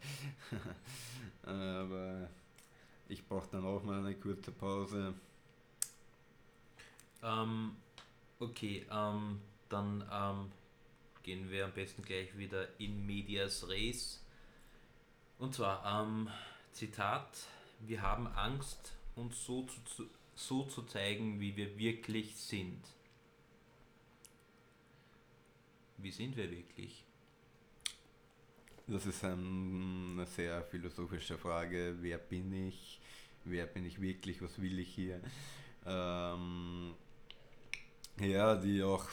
Aber 1.43 2.27
ich 3.07 3.23
brauche 3.27 3.49
dann 3.53 3.67
auch 3.67 3.83
mal 3.83 3.99
eine 3.99 4.15
kurze 4.15 4.51
Pause. 4.51 5.13
Ähm, 7.23 7.77
okay, 8.39 8.87
ähm, 8.91 9.43
dann 9.69 10.09
ähm, 10.11 10.53
gehen 11.23 11.51
wir 11.51 11.67
am 11.67 11.73
besten 11.73 12.01
gleich 12.01 12.39
wieder 12.39 12.81
in 12.81 13.05
medias 13.07 13.69
res. 13.69 14.25
Und 15.39 15.55
zwar, 15.55 15.85
ähm, 15.85 16.31
Zitat, 16.73 17.29
wir 17.81 18.01
haben 18.01 18.27
Angst, 18.29 18.95
uns 19.17 19.45
so 19.45 19.67
zu, 19.85 20.09
so 20.35 20.65
zu 20.65 20.85
zeigen, 20.85 21.41
wie 21.41 21.55
wir 21.57 21.79
wirklich 21.79 22.35
sind. 22.37 22.83
Wie 25.99 26.11
sind 26.11 26.37
wir 26.37 26.51
wirklich? 26.51 27.05
Das 28.87 29.05
ist 29.05 29.23
ein, 29.25 30.13
eine 30.15 30.27
sehr 30.27 30.63
philosophische 30.63 31.37
Frage. 31.37 31.97
Wer 32.01 32.19
bin 32.19 32.69
ich? 32.69 33.01
Wer 33.45 33.67
bin 33.67 33.85
ich 33.85 34.01
wirklich? 34.01 34.41
Was 34.41 34.61
will 34.61 34.79
ich 34.79 34.89
hier? 34.95 35.21
Ähm, 35.85 36.95
ja, 38.21 38.57
die 38.57 38.83
auch 38.83 39.05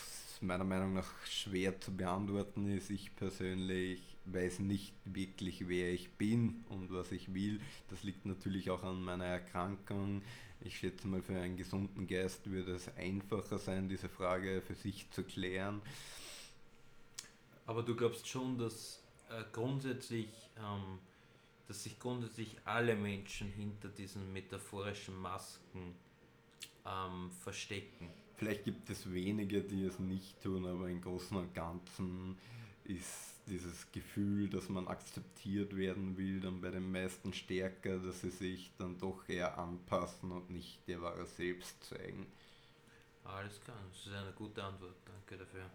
meiner 0.42 0.64
Meinung 0.64 0.94
nach 0.94 1.12
schwer 1.26 1.80
zu 1.80 1.96
beantworten 1.96 2.68
ist. 2.68 2.90
Ich 2.90 3.16
persönlich 3.16 4.16
weiß 4.26 4.60
nicht 4.60 4.94
wirklich, 5.06 5.68
wer 5.68 5.92
ich 5.92 6.12
bin 6.12 6.64
und 6.70 6.92
was 6.92 7.12
ich 7.12 7.34
will. 7.34 7.60
Das 7.90 8.04
liegt 8.04 8.26
natürlich 8.26 8.70
auch 8.70 8.84
an 8.84 9.02
meiner 9.02 9.26
Erkrankung. 9.26 10.22
Ich 10.62 10.78
schätze 10.78 11.08
mal, 11.08 11.22
für 11.22 11.38
einen 11.38 11.58
gesunden 11.58 12.08
Geist 12.08 12.50
würde 12.50 12.74
es 12.74 12.96
einfacher 12.96 13.60
sein, 13.60 13.90
diese 13.90 14.10
Frage 14.10 14.62
für 14.62 14.76
sich 14.76 15.10
zu 15.12 15.24
klären. 15.24 15.82
Aber 17.66 17.84
du 17.84 17.96
glaubst 17.96 18.28
schon, 18.28 18.58
dass 18.58 19.02
äh, 19.30 19.44
grundsätzlich, 19.52 20.30
ähm, 20.58 21.00
dass 21.68 21.84
sich 21.84 22.00
grundsätzlich 22.00 22.56
alle 22.66 22.96
Menschen 22.96 23.52
hinter 23.52 23.90
diesen 23.90 24.32
metaphorischen 24.32 25.16
Masken 25.18 25.96
ähm, 26.86 27.32
verstecken. 27.32 28.10
Vielleicht 28.38 28.66
gibt 28.66 28.90
es 28.90 29.12
wenige, 29.12 29.62
die 29.62 29.86
es 29.86 29.98
nicht 30.00 30.42
tun, 30.44 30.66
aber 30.66 30.90
im 30.90 31.02
Großen 31.02 31.38
und 31.38 31.54
Ganzen 31.54 32.38
ist 32.84 33.36
dieses 33.48 33.92
Gefühl, 33.92 34.50
dass 34.50 34.70
man 34.70 34.88
akzeptiert 34.88 35.76
werden 35.76 36.18
will, 36.18 36.42
dann 36.42 36.62
bei 36.62 36.72
den 36.72 36.92
meisten 36.92 37.34
stärker, 37.34 38.00
dass 38.00 38.22
sie 38.22 38.30
sich 38.30 38.72
dann 38.78 38.98
doch 38.98 39.28
eher 39.30 39.58
anpassen 39.58 40.32
und 40.32 40.50
nicht 40.50 40.80
ihr 40.88 41.02
wahres 41.02 41.36
Selbst 41.38 41.84
zeigen. 41.84 42.26
Alles 43.24 43.60
klar, 43.62 43.78
das 43.90 44.06
ist 44.06 44.14
eine 44.14 44.34
gute 44.34 44.64
Antwort. 44.64 44.96
Danke 45.06 45.38
dafür. 45.38 45.70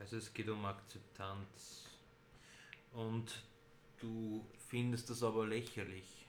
Also 0.00 0.16
es 0.16 0.32
geht 0.34 0.48
um 0.48 0.64
Akzeptanz. 0.64 1.84
Und 2.92 3.44
du 4.00 4.44
findest 4.68 5.10
das 5.10 5.22
aber 5.22 5.46
lächerlich. 5.46 6.26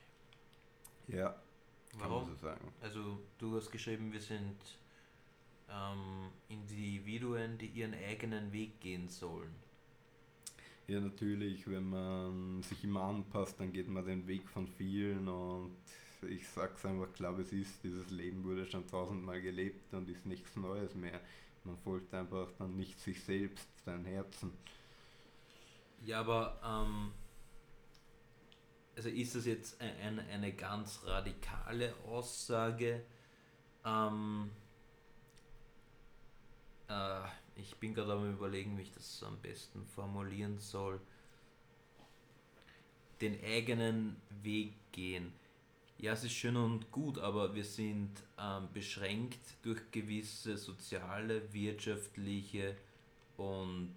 Ja, 1.08 1.42
kann 1.92 2.02
Warum? 2.02 2.28
man 2.28 2.36
so 2.36 2.42
sagen. 2.42 2.74
Also 2.82 3.20
du 3.38 3.56
hast 3.56 3.72
geschrieben, 3.72 4.14
wir 4.14 4.22
sind 4.22 4.58
ähm, 5.70 6.30
Individuen, 6.50 7.58
die 7.58 7.68
ihren 7.68 7.94
eigenen 7.94 8.52
Weg 8.52 8.80
gehen 8.80 9.10
sollen. 9.10 9.54
Ja, 10.88 11.00
natürlich, 11.00 11.70
wenn 11.70 11.90
man 11.90 12.64
sich 12.64 12.84
immer 12.84 13.04
anpasst, 13.04 13.60
dann 13.60 13.72
geht 13.72 13.88
man 13.88 14.06
den 14.06 14.28
Weg 14.28 14.48
von 14.50 14.68
vielen 14.68 15.28
und 15.28 15.78
ich 16.30 16.48
sag's 16.48 16.86
einfach 16.86 17.12
klar, 17.14 17.38
wie 17.38 17.44
es 17.44 17.54
ist, 17.54 17.84
dieses 17.84 18.10
Leben 18.12 18.44
wurde 18.44 18.66
schon 18.66 18.86
tausendmal 18.88 19.42
gelebt 19.42 19.94
und 19.94 20.10
ist 20.10 20.26
nichts 20.26 20.56
Neues 20.56 20.94
mehr. 20.94 21.20
Man 21.63 21.78
folgt 21.78 22.13
einfach 22.13 22.47
dann 22.58 22.76
nicht 22.76 23.00
sich 23.00 23.24
selbst, 23.24 23.67
sein 23.86 24.06
Herzen. 24.06 24.52
Ja, 26.04 26.21
aber 26.21 26.60
ähm, 26.63 27.12
also 28.95 29.10
ist 29.10 29.36
das 29.36 29.45
jetzt 29.45 29.80
ein, 29.80 30.19
ein, 30.19 30.30
eine 30.30 30.54
ganz 30.54 31.02
radikale 31.06 31.95
Aussage, 32.08 33.04
ähm, 33.86 34.50
äh, 36.88 37.21
ich 37.56 37.76
bin 37.78 37.93
gerade 37.93 38.13
am 38.13 38.32
überlegen, 38.32 38.78
wie 38.78 38.84
ich 38.84 38.93
das 38.93 39.24
am 39.24 39.39
besten 39.39 39.86
formulieren 39.86 40.60
soll. 40.60 41.00
Den 43.19 43.43
eigenen 43.43 44.15
Weg 44.41 44.74
gehen. 44.91 45.34
Ja, 46.02 46.14
es 46.14 46.24
ist 46.24 46.34
schön 46.34 46.58
und 46.58 46.92
gut, 46.92 47.20
aber 47.20 47.54
wir 47.54 47.64
sind 47.64 48.10
ähm, 48.40 48.68
beschränkt 48.74 49.38
durch 49.62 49.80
gewisse 49.92 50.58
soziale, 50.58 51.54
wirtschaftliche 51.54 52.76
und 53.38 53.94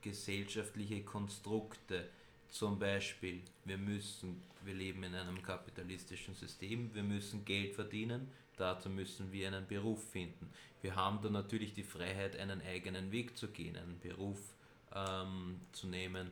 gesellschaftliche 0.00 1.02
Konstrukte. 1.02 2.10
Zum 2.48 2.78
Beispiel, 2.78 3.42
wir 3.64 3.76
müssen, 3.76 4.40
wir 4.64 4.74
leben 4.74 5.02
in 5.02 5.16
einem 5.16 5.42
kapitalistischen 5.42 6.32
System, 6.36 6.94
wir 6.94 7.02
müssen 7.02 7.44
Geld 7.44 7.74
verdienen, 7.74 8.28
dazu 8.56 8.88
müssen 8.88 9.32
wir 9.32 9.48
einen 9.48 9.66
Beruf 9.66 10.12
finden. 10.12 10.48
Wir 10.80 10.94
haben 10.94 11.20
dann 11.22 11.32
natürlich 11.32 11.74
die 11.74 11.82
Freiheit, 11.82 12.36
einen 12.36 12.62
eigenen 12.62 13.10
Weg 13.10 13.36
zu 13.36 13.48
gehen, 13.48 13.76
einen 13.76 13.98
Beruf 13.98 14.38
ähm, 14.94 15.60
zu 15.72 15.88
nehmen, 15.88 16.30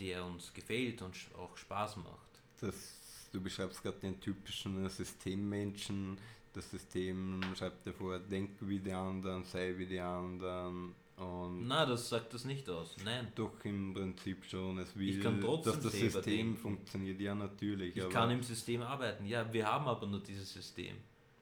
der 0.00 0.24
uns 0.24 0.54
gefällt 0.54 1.02
und 1.02 1.14
auch 1.36 1.58
Spaß 1.58 1.98
macht. 1.98 2.40
Das, 2.62 3.01
du 3.32 3.40
beschreibst 3.40 3.82
gerade 3.82 3.98
den 3.98 4.20
typischen 4.20 4.88
Systemmenschen. 4.88 6.18
Das 6.52 6.70
System 6.70 7.40
schreibt 7.56 7.86
dir 7.86 7.94
vor, 7.94 8.18
denk 8.18 8.50
wie 8.60 8.78
die 8.78 8.92
anderen, 8.92 9.44
sei 9.44 9.74
wie 9.76 9.86
die 9.86 10.00
anderen, 10.00 10.94
und 11.16 11.68
Nein, 11.68 11.88
das 11.88 12.08
sagt 12.08 12.32
das 12.34 12.44
nicht 12.44 12.68
aus. 12.68 12.96
Nein. 13.04 13.28
Doch 13.34 13.52
im 13.64 13.94
Prinzip 13.94 14.44
schon. 14.44 14.78
Es 14.78 14.96
will, 14.96 15.10
ich 15.10 15.22
kann 15.22 15.40
trotzdem 15.40 15.74
dass 15.74 15.82
das 15.82 15.92
System 15.92 16.22
denken. 16.22 16.56
funktioniert. 16.56 17.20
Ja, 17.20 17.34
natürlich. 17.34 17.96
Ich 17.96 18.08
kann 18.08 18.30
im 18.30 18.42
System 18.42 18.82
arbeiten. 18.82 19.26
Ja, 19.26 19.50
wir 19.52 19.66
haben 19.66 19.86
aber 19.86 20.06
nur 20.06 20.20
dieses 20.20 20.52
System. 20.52 20.96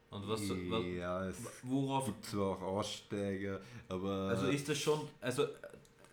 Und 0.09 0.27
was, 0.27 0.41
was 0.41 0.85
ja, 0.85 1.25
es 1.25 1.37
worauf 1.63 2.05
gibt 2.05 2.25
zwar 2.25 2.57
auch 2.57 2.61
Aussteiger, 2.61 3.61
aber 3.87 4.27
also 4.27 4.47
ist 4.47 4.67
das 4.67 4.77
schon, 4.77 5.07
also 5.21 5.47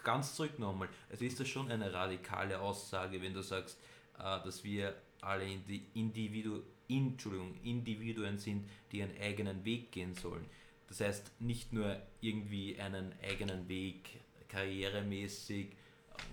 ganz 0.04 0.36
zurück 0.36 0.56
nochmal, 0.56 0.88
also 1.10 1.24
ist 1.24 1.40
das 1.40 1.48
schon 1.48 1.68
eine 1.68 1.92
radikale 1.92 2.60
Aussage, 2.60 3.20
wenn 3.20 3.34
du 3.34 3.42
sagst, 3.42 3.76
äh, 4.16 4.22
dass 4.22 4.62
wir 4.62 4.94
alle 5.20 5.46
Individu, 5.94 6.62
Entschuldigung, 6.88 7.54
Individuen 7.62 8.38
sind, 8.38 8.68
die 8.92 9.02
einen 9.02 9.16
eigenen 9.20 9.64
Weg 9.64 9.92
gehen 9.92 10.14
sollen. 10.14 10.44
Das 10.88 11.00
heißt, 11.00 11.32
nicht 11.40 11.72
nur 11.72 12.00
irgendwie 12.20 12.80
einen 12.80 13.12
eigenen 13.22 13.68
Weg 13.68 14.20
karrieremäßig 14.48 15.76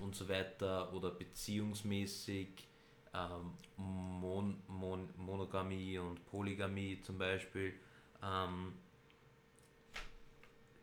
und 0.01 0.15
so 0.15 0.27
weiter 0.29 0.93
oder 0.93 1.11
beziehungsmäßig, 1.11 2.47
ähm, 3.13 3.51
Mon 3.77 4.57
Mon 4.67 5.09
Monogamie 5.17 5.97
und 5.97 6.25
Polygamie 6.25 7.01
zum 7.01 7.17
Beispiel. 7.17 7.73
Ähm, 8.23 8.73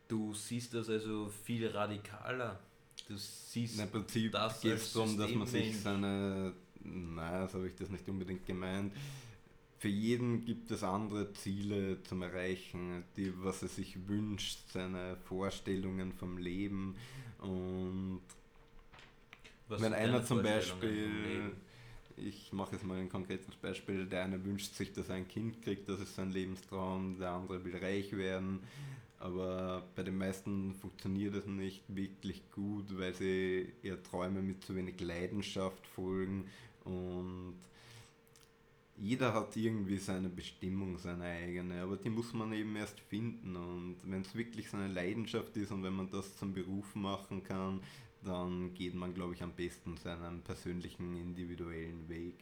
du 0.08 0.34
siehst 0.34 0.74
das 0.74 0.88
also 0.88 1.28
viel 1.28 1.66
radikaler. 1.68 2.60
Du 3.08 3.16
siehst 3.16 3.80
Im 3.80 3.90
Prinzip 3.90 4.32
geht 4.32 4.72
es 4.72 4.92
darum, 4.92 5.16
dass 5.16 5.30
man 5.32 5.46
sich 5.46 5.80
seine, 5.80 6.52
nein, 6.84 7.48
so 7.48 7.58
habe 7.58 7.68
ich 7.68 7.74
das 7.74 7.90
nicht 7.90 8.08
unbedingt 8.08 8.46
gemeint, 8.46 8.92
für 9.82 9.88
jeden 9.88 10.44
gibt 10.44 10.70
es 10.70 10.84
andere 10.84 11.32
Ziele 11.32 12.00
zum 12.04 12.22
Erreichen, 12.22 13.02
die, 13.16 13.32
was 13.42 13.62
er 13.62 13.68
sich 13.68 14.06
wünscht, 14.06 14.60
seine 14.72 15.16
Vorstellungen 15.24 16.12
vom 16.12 16.38
Leben. 16.38 16.94
Und 17.40 18.20
was 19.66 19.82
wenn 19.82 19.92
einer 19.92 20.24
zum 20.24 20.40
Beispiel, 20.40 21.50
ich 22.16 22.52
mache 22.52 22.76
jetzt 22.76 22.84
mal 22.84 22.96
ein 22.96 23.08
konkretes 23.08 23.56
Beispiel, 23.56 24.06
der 24.06 24.22
eine 24.22 24.44
wünscht 24.44 24.72
sich, 24.74 24.92
dass 24.92 25.08
er 25.08 25.16
ein 25.16 25.26
Kind 25.26 25.60
kriegt, 25.62 25.88
das 25.88 25.98
ist 25.98 26.14
sein 26.14 26.30
Lebenstraum, 26.30 27.18
der 27.18 27.32
andere 27.32 27.64
will 27.64 27.76
reich 27.76 28.12
werden. 28.16 28.60
Aber 29.18 29.82
bei 29.96 30.04
den 30.04 30.16
meisten 30.16 30.74
funktioniert 30.74 31.34
das 31.34 31.46
nicht 31.46 31.82
wirklich 31.88 32.48
gut, 32.52 32.96
weil 32.96 33.14
sie 33.14 33.72
ihre 33.82 34.00
Träume 34.00 34.42
mit 34.42 34.62
zu 34.62 34.76
wenig 34.76 35.00
Leidenschaft 35.00 35.84
folgen 35.88 36.44
und 36.84 37.56
jeder 38.96 39.34
hat 39.34 39.56
irgendwie 39.56 39.98
seine 39.98 40.28
Bestimmung, 40.28 40.96
seine 40.98 41.24
eigene, 41.24 41.82
aber 41.82 41.96
die 41.96 42.10
muss 42.10 42.32
man 42.32 42.52
eben 42.52 42.76
erst 42.76 43.00
finden. 43.00 43.56
Und 43.56 43.96
wenn 44.04 44.20
es 44.20 44.34
wirklich 44.34 44.70
seine 44.70 44.92
Leidenschaft 44.92 45.56
ist 45.56 45.72
und 45.72 45.82
wenn 45.82 45.94
man 45.94 46.10
das 46.10 46.36
zum 46.36 46.52
Beruf 46.52 46.94
machen 46.94 47.42
kann, 47.42 47.80
dann 48.22 48.72
geht 48.74 48.94
man, 48.94 49.12
glaube 49.12 49.34
ich, 49.34 49.42
am 49.42 49.52
besten 49.52 49.96
seinen 49.96 50.42
persönlichen, 50.42 51.16
individuellen 51.16 52.08
Weg. 52.08 52.34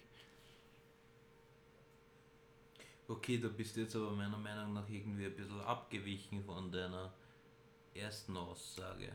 Okay, 3.08 3.38
da 3.38 3.48
bist 3.48 3.76
du 3.76 3.80
jetzt 3.80 3.96
aber 3.96 4.12
meiner 4.12 4.38
Meinung 4.38 4.74
nach 4.74 4.88
irgendwie 4.88 5.26
ein 5.26 5.34
bisschen 5.34 5.60
abgewichen 5.62 6.44
von 6.44 6.70
deiner 6.70 7.12
ersten 7.94 8.36
Aussage. 8.36 9.10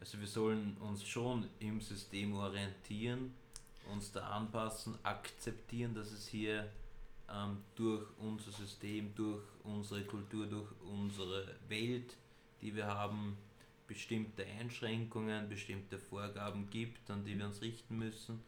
Also 0.00 0.20
wir 0.20 0.26
sollen 0.26 0.76
uns 0.78 1.06
schon 1.06 1.48
im 1.60 1.80
System 1.80 2.34
orientieren, 2.34 3.32
uns 3.88 4.12
da 4.12 4.28
anpassen, 4.28 4.94
akzeptieren, 5.02 5.94
dass 5.94 6.12
es 6.12 6.26
hier 6.26 6.70
ähm, 7.30 7.58
durch 7.74 8.06
unser 8.18 8.52
System, 8.52 9.14
durch 9.14 9.42
unsere 9.64 10.02
Kultur, 10.02 10.46
durch 10.46 10.70
unsere 10.82 11.46
Welt, 11.68 12.16
die 12.60 12.74
wir 12.74 12.86
haben, 12.86 13.36
bestimmte 13.86 14.44
Einschränkungen, 14.44 15.48
bestimmte 15.48 15.98
Vorgaben 15.98 16.68
gibt, 16.70 17.10
an 17.10 17.24
die 17.24 17.38
wir 17.38 17.46
uns 17.46 17.62
richten 17.62 17.98
müssen. 17.98 18.40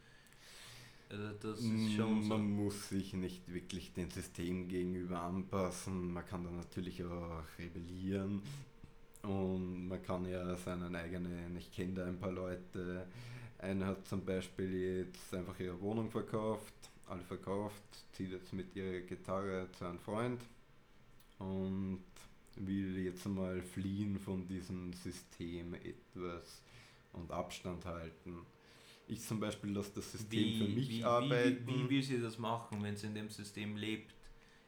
Also 1.09 1.29
das 1.41 1.59
ist 1.59 1.93
schon 1.93 2.23
so. 2.23 2.29
Man 2.29 2.51
muss 2.51 2.89
sich 2.89 3.13
nicht 3.13 3.51
wirklich 3.51 3.91
dem 3.93 4.09
System 4.09 4.69
gegenüber 4.69 5.21
anpassen. 5.21 6.13
Man 6.13 6.25
kann 6.25 6.43
da 6.45 6.51
natürlich 6.51 7.03
auch 7.03 7.43
rebellieren 7.59 8.41
und 9.23 9.87
man 9.87 10.01
kann 10.01 10.25
ja 10.25 10.55
seinen 10.55 10.95
eigenen, 10.95 11.55
ich 11.57 11.71
kenne 11.71 11.93
da 11.95 12.05
ein 12.05 12.17
paar 12.17 12.31
Leute, 12.31 13.07
eine 13.61 13.85
hat 13.85 14.07
zum 14.07 14.25
Beispiel 14.25 15.05
jetzt 15.05 15.33
einfach 15.33 15.59
ihre 15.59 15.79
Wohnung 15.81 16.09
verkauft, 16.09 16.73
alle 17.07 17.21
verkauft, 17.21 17.83
zieht 18.13 18.31
jetzt 18.31 18.53
mit 18.53 18.75
ihrer 18.75 19.01
Gitarre 19.01 19.67
zu 19.77 19.85
einem 19.85 19.99
Freund 19.99 20.41
und 21.39 22.03
will 22.55 22.97
jetzt 22.97 23.25
mal 23.27 23.61
fliehen 23.61 24.19
von 24.19 24.47
diesem 24.47 24.93
System 24.93 25.73
etwas 25.75 26.61
und 27.13 27.31
Abstand 27.31 27.85
halten. 27.85 28.45
Ich 29.07 29.21
zum 29.21 29.39
Beispiel 29.39 29.71
lasse 29.71 29.91
das 29.95 30.11
System 30.11 30.39
wie, 30.39 30.57
für 30.57 30.67
mich 30.67 30.89
wie, 30.89 31.03
arbeiten. 31.03 31.67
Wie, 31.67 31.83
wie, 31.83 31.89
will 31.89 32.03
sie 32.03 32.21
das 32.21 32.37
machen, 32.37 32.81
wenn 32.81 32.95
sie 32.95 33.07
in 33.07 33.15
dem 33.15 33.29
System 33.29 33.75
lebt? 33.75 34.13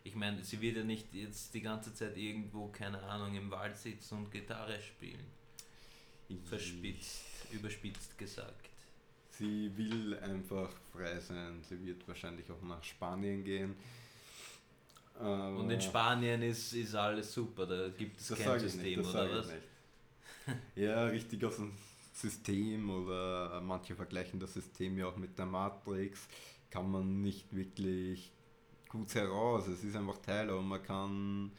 Ich 0.03 0.15
meine, 0.15 0.43
sie 0.43 0.59
wird 0.59 0.77
ja 0.77 0.83
nicht 0.83 1.13
jetzt 1.13 1.53
die 1.53 1.61
ganze 1.61 1.93
Zeit 1.93 2.17
irgendwo, 2.17 2.67
keine 2.67 3.01
Ahnung, 3.03 3.35
im 3.35 3.49
Wald 3.51 3.77
sitzen 3.77 4.17
und 4.17 4.31
Gitarre 4.31 4.81
spielen. 4.81 5.25
Verspitzt, 6.45 7.23
überspitzt 7.51 8.17
gesagt. 8.17 8.72
Sie 9.37 9.71
will 9.75 10.17
einfach 10.19 10.69
frei 10.91 11.19
sein. 11.19 11.61
Sie 11.67 11.83
wird 11.85 12.07
wahrscheinlich 12.07 12.49
auch 12.51 12.61
nach 12.61 12.83
Spanien 12.83 13.43
gehen. 13.43 13.75
Aber 15.19 15.59
und 15.59 15.69
in 15.69 15.81
Spanien 15.81 16.41
ist, 16.41 16.73
ist 16.73 16.95
alles 16.95 17.31
super, 17.33 17.65
da 17.65 17.89
gibt 17.89 18.19
es 18.19 18.33
kein 18.35 18.59
System, 18.59 18.99
nicht, 18.99 19.09
oder 19.09 19.37
was? 19.37 19.47
ja, 20.75 21.05
richtig 21.05 21.45
aus 21.45 21.57
dem 21.57 21.71
System 22.11 22.89
oder 22.89 23.61
manche 23.61 23.95
vergleichen 23.95 24.39
das 24.39 24.53
System 24.53 24.97
ja 24.97 25.07
auch 25.07 25.15
mit 25.15 25.37
der 25.37 25.45
Matrix, 25.45 26.27
kann 26.69 26.91
man 26.91 27.21
nicht 27.21 27.55
wirklich 27.55 28.31
gut 28.89 29.13
heraus. 29.13 29.67
Es 29.67 29.83
ist 29.83 29.95
einfach 29.95 30.17
Teil, 30.17 30.49
aber 30.49 30.61
man 30.61 30.81
kann 30.81 31.51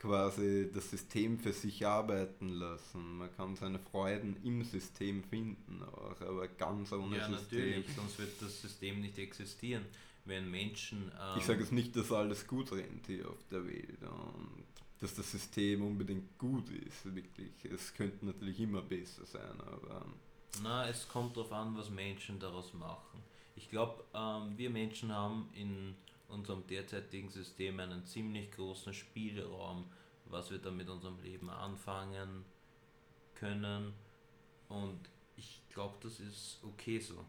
quasi 0.00 0.70
das 0.72 0.90
System 0.90 1.38
für 1.38 1.52
sich 1.52 1.86
arbeiten 1.86 2.48
lassen. 2.48 3.18
Man 3.18 3.30
kann 3.36 3.54
seine 3.54 3.78
Freuden 3.78 4.34
im 4.42 4.64
System 4.64 5.22
finden, 5.22 5.82
auch, 5.82 6.18
aber 6.22 6.48
ganz 6.48 6.90
ohne 6.92 7.18
ja, 7.18 7.28
System. 7.28 7.58
natürlich, 7.58 7.94
sonst 7.94 8.18
wird 8.18 8.40
das 8.40 8.62
System 8.62 9.00
nicht 9.00 9.18
existieren. 9.18 9.84
Wenn 10.24 10.50
Menschen. 10.50 11.12
Ähm 11.20 11.38
ich 11.38 11.44
sage 11.44 11.60
jetzt 11.60 11.72
nicht, 11.72 11.94
dass 11.96 12.10
alles 12.12 12.46
gut 12.46 12.72
rennt 12.72 13.06
hier 13.06 13.28
auf 13.28 13.38
der 13.50 13.66
Welt 13.66 14.02
und 14.02 14.64
dass 15.00 15.14
das 15.14 15.30
System 15.30 15.82
unbedingt 15.82 16.38
gut 16.38 16.68
ist, 16.70 17.14
wirklich. 17.14 17.52
Es 17.64 17.92
könnte 17.92 18.24
natürlich 18.24 18.60
immer 18.60 18.82
besser 18.82 19.24
sein, 19.24 19.60
aber. 19.60 20.06
Na, 20.62 20.88
es 20.88 21.08
kommt 21.08 21.36
darauf 21.36 21.52
an, 21.52 21.76
was 21.76 21.90
Menschen 21.90 22.38
daraus 22.38 22.74
machen. 22.74 23.22
Ich 23.54 23.68
glaube, 23.68 24.04
ähm, 24.14 24.56
wir 24.56 24.70
Menschen 24.70 25.12
haben 25.12 25.48
in 25.54 25.94
unserem 26.30 26.66
derzeitigen 26.66 27.28
System 27.28 27.80
einen 27.80 28.04
ziemlich 28.04 28.50
großen 28.52 28.92
Spielraum, 28.92 29.90
was 30.26 30.50
wir 30.50 30.58
da 30.58 30.70
mit 30.70 30.88
unserem 30.88 31.18
Leben 31.20 31.50
anfangen 31.50 32.44
können. 33.34 33.92
Und 34.68 35.00
ich 35.36 35.62
glaube, 35.70 35.96
das 36.02 36.20
ist 36.20 36.60
okay 36.62 36.98
so. 36.98 37.24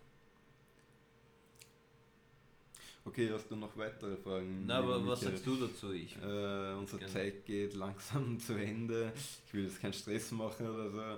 Okay, 3.03 3.31
hast 3.31 3.49
du 3.49 3.55
noch 3.55 3.75
weitere 3.75 4.15
Fragen? 4.15 4.65
Na, 4.67 4.77
aber 4.77 5.05
was 5.07 5.21
sagst 5.21 5.45
du 5.45 5.55
dazu? 5.55 5.91
Ich 5.91 6.15
äh, 6.17 6.73
unsere 6.73 6.99
gerne. 6.99 7.13
Zeit 7.13 7.45
geht 7.45 7.73
langsam 7.73 8.39
zu 8.39 8.53
Ende. 8.53 9.11
Ich 9.47 9.53
will 9.53 9.63
jetzt 9.63 9.81
keinen 9.81 9.93
Stress 9.93 10.31
machen 10.31 10.69
oder 10.69 10.91
so. 10.91 11.17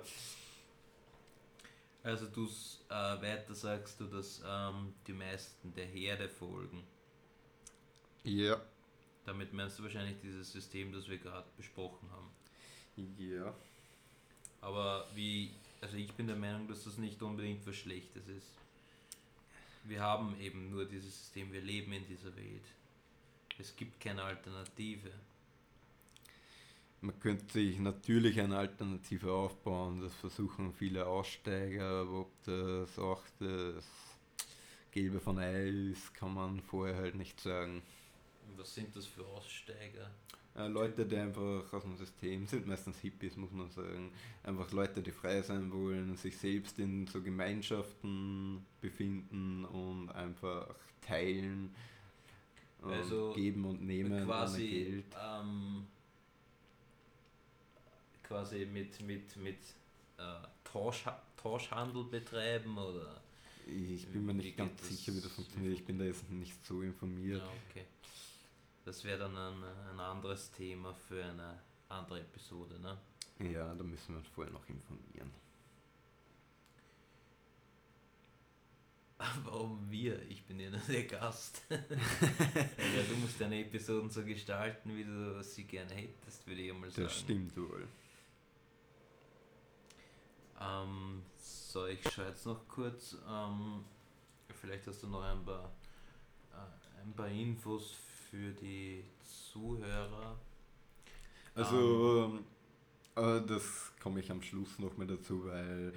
Also 2.02 2.26
du 2.26 2.44
äh, 2.88 2.92
weiter 2.92 3.54
sagst 3.54 4.00
du, 4.00 4.04
dass 4.04 4.42
ähm, 4.46 4.94
die 5.06 5.12
meisten 5.12 5.74
der 5.74 5.86
Herde 5.86 6.28
folgen. 6.28 6.82
Ja. 8.24 8.60
Damit 9.26 9.52
meinst 9.52 9.78
du 9.78 9.84
wahrscheinlich 9.84 10.16
dieses 10.22 10.50
System, 10.50 10.92
das 10.92 11.08
wir 11.08 11.18
gerade 11.18 11.46
besprochen 11.56 12.08
haben. 12.10 12.30
Ja. 13.18 13.54
Aber 14.60 15.06
wie, 15.14 15.50
also 15.80 15.96
ich 15.96 16.12
bin 16.12 16.26
der 16.26 16.36
Meinung, 16.36 16.66
dass 16.68 16.84
das 16.84 16.98
nicht 16.98 17.22
unbedingt 17.22 17.66
was 17.66 17.76
Schlechtes 17.76 18.26
ist. 18.28 18.48
Wir 19.84 20.00
haben 20.00 20.38
eben 20.40 20.70
nur 20.70 20.86
dieses 20.86 21.16
System, 21.18 21.52
wir 21.52 21.60
leben 21.60 21.92
in 21.92 22.06
dieser 22.06 22.34
Welt. 22.36 22.64
Es 23.58 23.76
gibt 23.76 24.00
keine 24.00 24.22
Alternative. 24.22 25.10
Man 27.02 27.20
könnte 27.20 27.52
sich 27.52 27.78
natürlich 27.78 28.40
eine 28.40 28.56
Alternative 28.56 29.30
aufbauen, 29.30 30.00
das 30.00 30.14
versuchen 30.14 30.72
viele 30.72 31.06
Aussteiger, 31.06 32.00
aber 32.00 32.20
ob 32.20 32.44
das 32.44 32.98
auch 32.98 33.22
das 33.38 33.84
Gelbe 34.90 35.20
von 35.20 35.38
Ei 35.38 35.68
ist, 35.90 36.14
kann 36.14 36.32
man 36.32 36.62
vorher 36.62 36.96
halt 36.96 37.14
nicht 37.16 37.38
sagen. 37.38 37.82
Was 38.56 38.74
sind 38.74 38.94
das 38.94 39.06
für 39.06 39.24
Aussteiger? 39.26 40.10
Äh, 40.56 40.68
Leute, 40.68 41.04
die 41.04 41.16
einfach 41.16 41.72
aus 41.72 41.82
dem 41.82 41.96
System 41.96 42.46
sind, 42.46 42.66
meistens 42.66 42.98
Hippies, 43.00 43.36
muss 43.36 43.50
man 43.50 43.68
sagen. 43.70 44.12
Einfach 44.44 44.70
Leute, 44.70 45.02
die 45.02 45.10
frei 45.10 45.42
sein 45.42 45.72
wollen, 45.72 46.16
sich 46.16 46.36
selbst 46.36 46.78
in 46.78 47.06
so 47.08 47.20
Gemeinschaften 47.20 48.64
befinden 48.80 49.64
und 49.64 50.10
einfach 50.10 50.74
teilen, 51.00 51.74
und 52.82 52.92
Also 52.92 53.32
geben 53.32 53.64
und 53.64 53.82
nehmen 53.82 54.24
quasi, 54.24 54.68
Geld. 54.68 55.16
ähm, 55.20 55.86
quasi 58.22 58.66
mit, 58.66 59.00
mit, 59.02 59.36
mit 59.36 59.58
äh, 60.18 60.46
Tauschha 60.62 61.20
Tauschhandel 61.36 62.04
betreiben 62.04 62.76
oder? 62.78 63.20
Ich 63.66 64.06
bin 64.08 64.24
mir 64.26 64.34
nicht 64.34 64.56
ganz 64.56 64.86
sicher, 64.88 65.14
wie 65.14 65.20
das 65.20 65.32
funktioniert. 65.32 65.74
Ich 65.74 65.84
bin 65.84 65.98
da 65.98 66.04
jetzt 66.04 66.30
nicht 66.30 66.64
so 66.64 66.82
informiert. 66.82 67.42
Ja, 67.42 67.48
okay. 67.70 67.84
Das 68.84 69.02
wäre 69.04 69.18
dann 69.18 69.36
ein, 69.36 69.64
ein 69.92 70.00
anderes 70.00 70.50
Thema 70.52 70.92
für 70.92 71.24
eine 71.24 71.58
andere 71.88 72.20
Episode, 72.20 72.78
ne? 72.78 72.98
Ja, 73.38 73.74
da 73.74 73.82
müssen 73.82 74.14
wir 74.14 74.18
uns 74.18 74.28
vorher 74.28 74.52
noch 74.52 74.68
informieren. 74.68 75.32
Warum 79.44 79.90
wir? 79.90 80.20
Ich 80.28 80.44
bin 80.44 80.60
ja 80.60 80.70
nur 80.70 80.80
der 80.80 81.04
Gast. 81.04 81.62
ja, 81.70 81.76
du 81.76 83.16
musst 83.20 83.40
deine 83.40 83.60
Episoden 83.60 84.10
so 84.10 84.22
gestalten, 84.22 84.94
wie 84.94 85.04
du 85.04 85.42
sie 85.42 85.64
gerne 85.64 85.94
hättest, 85.94 86.46
würde 86.46 86.60
ich 86.60 86.70
einmal 86.70 86.90
sagen. 86.90 87.04
Das 87.04 87.18
stimmt 87.18 87.56
wohl. 87.56 87.88
Ähm, 90.60 91.22
so, 91.38 91.86
ich 91.86 92.00
schaue 92.10 92.26
jetzt 92.26 92.44
noch 92.44 92.68
kurz. 92.68 93.16
Ähm, 93.28 93.84
vielleicht 94.60 94.86
hast 94.86 95.02
du 95.02 95.08
noch 95.08 95.22
ein 95.22 95.44
paar, 95.44 95.72
äh, 96.52 97.00
ein 97.02 97.12
paar 97.14 97.28
Infos 97.28 97.96
für 98.34 98.52
die 98.52 99.04
Zuhörer. 99.22 100.36
Also, 101.54 102.24
ähm, 102.24 102.44
äh, 103.14 103.46
das 103.46 103.92
komme 104.02 104.18
ich 104.18 104.30
am 104.32 104.42
Schluss 104.42 104.76
noch 104.80 104.96
mal 104.96 105.06
dazu, 105.06 105.44
weil 105.44 105.92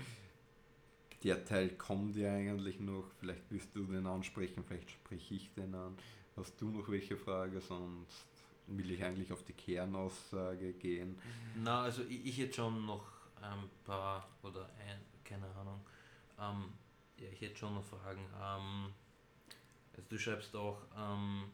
der 1.24 1.44
Teil 1.44 1.70
kommt 1.70 2.16
ja 2.16 2.32
eigentlich 2.32 2.80
noch. 2.80 3.06
Vielleicht 3.20 3.42
willst 3.50 3.76
du 3.76 3.86
den 3.86 4.06
ansprechen, 4.06 4.64
vielleicht 4.64 4.92
spreche 4.92 5.34
ich 5.34 5.52
den 5.56 5.74
an. 5.74 5.98
Hast 6.36 6.62
du 6.62 6.70
noch 6.70 6.88
welche 6.90 7.18
Frage? 7.18 7.60
Sonst 7.60 8.28
will 8.68 8.92
ich 8.92 9.04
eigentlich 9.04 9.34
auf 9.34 9.44
die 9.44 9.54
Kernaussage 9.54 10.74
gehen. 10.74 11.18
Na, 11.56 11.82
also 11.82 12.04
ich, 12.04 12.24
ich 12.24 12.38
hätte 12.38 12.54
schon 12.54 12.86
noch 12.86 13.06
ein 13.42 13.68
paar 13.84 14.30
oder 14.44 14.70
ein, 14.78 15.00
keine 15.24 15.48
Ahnung. 15.56 15.82
Ähm, 16.40 16.66
ja, 17.18 17.30
ich 17.32 17.42
hätte 17.42 17.58
schon 17.58 17.74
noch 17.74 17.84
Fragen. 17.84 18.22
Ähm, 18.40 18.94
also 19.94 20.08
du 20.08 20.20
schreibst 20.20 20.56
auch, 20.56 20.84
ähm, 20.96 21.46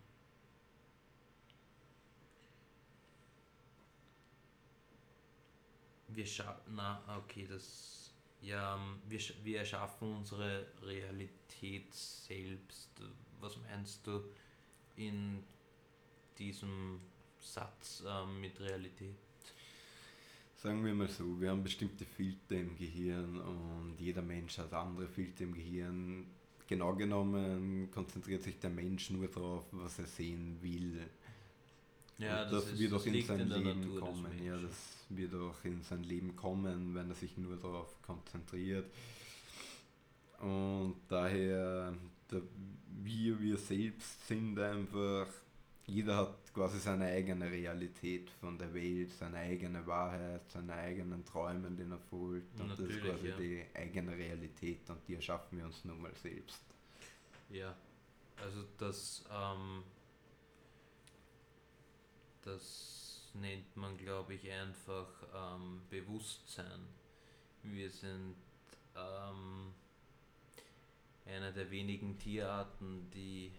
wir 6.15 6.25
schaffen, 6.25 6.75
na, 6.75 7.01
okay, 7.17 7.47
das, 7.49 8.13
ja, 8.41 8.75
ähm, 8.75 8.99
wir, 9.07 9.19
wir 9.43 9.59
erschaffen 9.59 10.17
unsere 10.17 10.65
Realität 10.81 11.93
selbst. 11.93 12.89
Was 13.39 13.57
meinst 13.57 14.05
du 14.05 14.23
in 14.95 15.43
diesem 16.37 16.99
Satz 17.39 18.03
ähm, 18.07 18.41
mit 18.41 18.59
Realität? 18.59 19.15
Sagen 20.55 20.85
wir 20.85 20.93
mal 20.93 21.09
so, 21.09 21.39
wir 21.41 21.49
haben 21.49 21.61
bestimmte 21.61 22.05
Filter 22.05 22.55
im 22.55 22.77
Gehirn 22.77 23.37
und 23.41 23.99
jeder 23.99 24.21
Mensch 24.21 24.57
hat 24.57 24.71
andere 24.73 25.07
Filter 25.09 25.43
im 25.43 25.53
Gehirn. 25.53 26.25
Genau 26.67 26.95
genommen 26.95 27.91
konzentriert 27.91 28.43
sich 28.43 28.57
der 28.59 28.69
Mensch 28.69 29.09
nur 29.09 29.27
darauf, 29.27 29.65
was 29.71 29.99
er 29.99 30.05
sehen 30.05 30.57
will. 30.61 31.01
Ja, 32.17 32.43
Und 32.43 32.53
das, 32.53 32.65
das 32.69 32.79
wird 32.79 32.93
auch 32.93 33.05
in 33.05 33.21
sein 33.25 33.39
in 33.39 33.49
Leben 33.49 33.79
Natur 33.81 33.99
kommen. 33.99 34.43
Ja, 34.43 34.57
das 34.57 34.93
wird 35.09 35.33
auch 35.35 35.63
in 35.63 35.81
sein 35.81 36.03
Leben 36.03 36.35
kommen, 36.35 36.93
wenn 36.95 37.09
er 37.09 37.15
sich 37.15 37.37
nur 37.37 37.55
darauf 37.57 38.01
konzentriert. 38.01 38.85
Und 40.39 40.95
daher, 41.07 41.93
der, 42.29 42.41
wir, 43.01 43.39
wir 43.39 43.57
selbst 43.57 44.27
sind 44.27 44.59
einfach, 44.59 45.27
jeder 45.85 46.17
hat 46.17 46.53
quasi 46.53 46.79
seine 46.79 47.05
eigene 47.05 47.49
Realität 47.49 48.29
von 48.41 48.57
der 48.57 48.73
Welt, 48.73 49.11
seine 49.11 49.37
eigene 49.37 49.85
Wahrheit, 49.87 50.41
seine 50.49 50.73
eigenen 50.73 51.25
Träume, 51.25 51.71
denen 51.71 51.91
er 51.91 51.99
folgt. 51.99 52.59
Und 52.59 52.69
das 52.69 52.79
ist 52.79 52.85
Natürlich, 52.85 53.03
quasi 53.03 53.27
ja. 53.29 53.37
die 53.37 53.65
eigene 53.73 54.17
Realität 54.17 54.89
und 54.89 54.99
die 55.07 55.15
erschaffen 55.15 55.57
wir 55.57 55.65
uns 55.65 55.83
nun 55.85 56.01
mal 56.01 56.13
selbst. 56.21 56.61
Ja, 57.49 57.75
also 58.41 58.63
das, 58.77 59.23
ähm, 59.31 59.83
das 62.45 63.29
nennt 63.33 63.75
man, 63.75 63.97
glaube 63.97 64.35
ich, 64.35 64.49
einfach 64.51 65.07
ähm, 65.33 65.81
Bewusstsein. 65.89 66.87
Wir 67.63 67.89
sind 67.89 68.35
ähm, 68.95 69.73
eine 71.25 71.53
der 71.53 71.69
wenigen 71.71 72.17
Tierarten, 72.17 73.09
die 73.11 73.51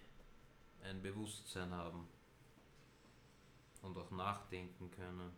ein 0.83 1.03
Bewusstsein 1.03 1.73
haben 1.73 2.07
und 3.83 3.97
auch 3.97 4.11
nachdenken 4.11 4.91
können 4.91 5.33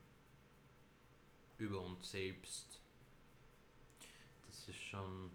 über 1.59 1.81
uns 1.81 2.11
selbst. 2.11 2.81
Das 4.47 4.69
ist 4.69 4.81
schon 4.81 5.31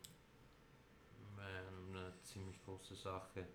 eine 1.38 2.14
ziemlich 2.24 2.64
große 2.64 2.96
Sache. 2.96 3.48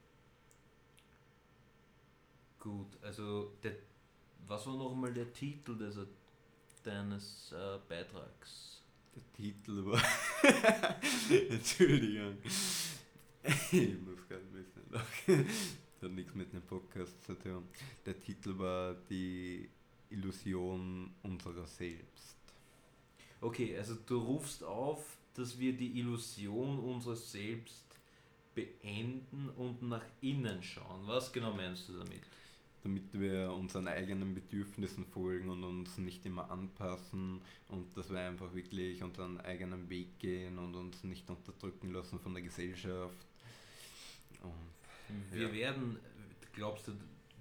Gut, 2.59 2.97
also 3.03 3.53
der, 3.63 3.77
was 4.47 4.67
war 4.67 4.77
nochmal 4.77 5.13
der 5.13 5.33
Titel 5.33 5.77
des, 5.77 5.99
deines 6.83 7.53
äh, 7.53 7.79
Beitrags? 7.89 8.83
Der 9.15 9.33
Titel 9.33 9.85
war. 9.87 10.03
Entschuldigung. 11.51 12.37
Ich 13.73 13.99
muss 14.01 14.29
gerade 14.29 14.43
ein 14.43 14.53
bisschen 14.53 14.91
lachen. 14.91 15.47
Das 15.95 16.11
hat 16.11 16.17
nichts 16.17 16.35
mit 16.35 16.53
dem 16.53 16.63
Podcast 16.63 17.25
zu 17.25 17.35
tun. 17.35 17.69
Der 18.05 18.21
Titel 18.21 18.59
war 18.59 18.95
Die 19.09 19.69
Illusion 20.11 21.15
unserer 21.23 21.67
selbst. 21.67 22.37
Okay, 23.41 23.77
also 23.77 23.95
du 23.95 24.19
rufst 24.19 24.63
auf, 24.65 25.19
dass 25.35 25.59
wir 25.59 25.73
die 25.73 25.99
Illusion 25.99 26.79
unseres 26.79 27.31
Selbst 27.31 27.85
beenden 28.55 29.51
und 29.51 29.83
nach 29.83 30.05
innen 30.21 30.63
schauen. 30.63 31.07
Was 31.07 31.33
genau 31.33 31.53
meinst 31.53 31.89
du 31.89 31.99
damit? 31.99 32.23
Damit 32.87 33.13
wir 33.15 33.53
unseren 33.53 33.89
eigenen 33.89 34.33
Bedürfnissen 34.33 35.05
folgen 35.07 35.51
und 35.51 35.65
uns 35.65 35.99
nicht 35.99 36.25
immer 36.25 36.49
anpassen 36.53 37.41
und 37.67 37.97
dass 37.97 38.11
wir 38.11 38.21
einfach 38.21 38.55
wirklich 38.55 39.03
unseren 39.03 39.41
eigenen 39.41 39.91
Weg 39.91 40.21
gehen 40.21 40.57
und 40.57 40.77
uns 40.77 41.03
nicht 41.03 41.29
unterdrücken 41.29 41.93
lassen 41.93 42.21
von 42.21 42.33
der 42.35 42.45
Gesellschaft. 42.45 43.27
Und 44.41 45.33
Wir 45.33 45.49
Ja. 45.49 45.53
werden, 45.53 45.99
glaubst 46.53 46.87
du, 46.87 46.93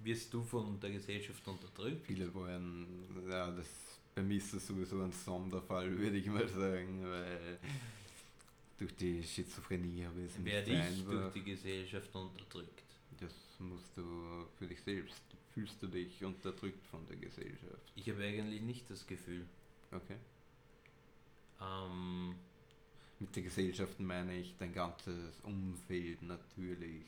wirst 0.01 0.33
du 0.33 0.41
von 0.41 0.79
der 0.79 0.89
Gesellschaft 0.89 1.47
unterdrückt? 1.47 2.07
Viele 2.07 2.33
wollen, 2.33 2.87
ja, 3.29 3.51
das 3.51 3.69
bei 4.15 4.23
mir 4.23 4.37
ist 4.37 4.51
das 4.51 4.65
sowieso 4.65 5.03
ein 5.03 5.11
Sonderfall, 5.11 5.95
würde 5.99 6.17
ich 6.17 6.25
mal 6.25 6.47
sagen, 6.47 7.03
weil 7.03 7.59
durch 8.79 8.95
die 8.95 9.21
Schizophrenie 9.21 10.05
habe 10.05 10.21
ich 10.21 10.31
es 10.35 10.43
Werde 10.43 10.71
ich 10.71 11.03
durch 11.05 11.33
die 11.33 11.43
Gesellschaft 11.43 12.15
unterdrückt? 12.15 12.81
Das 13.19 13.44
musst 13.59 13.95
du 13.97 14.47
für 14.57 14.67
dich 14.67 14.81
selbst. 14.81 15.23
Fühlst 15.53 15.81
du 15.81 15.87
dich 15.87 16.23
unterdrückt 16.23 16.85
von 16.87 17.05
der 17.07 17.15
Gesellschaft? 17.15 17.91
Ich 17.95 18.09
habe 18.09 18.23
eigentlich 18.23 18.61
nicht 18.61 18.89
das 18.89 19.07
Gefühl. 19.07 19.45
Okay. 19.91 20.17
Ähm, 21.61 22.35
Mit 23.19 23.35
der 23.35 23.43
Gesellschaft 23.43 23.99
meine 23.99 24.37
ich 24.37 24.55
dein 24.57 24.73
ganzes 24.73 25.39
Umfeld 25.41 26.21
natürlich. 26.23 27.05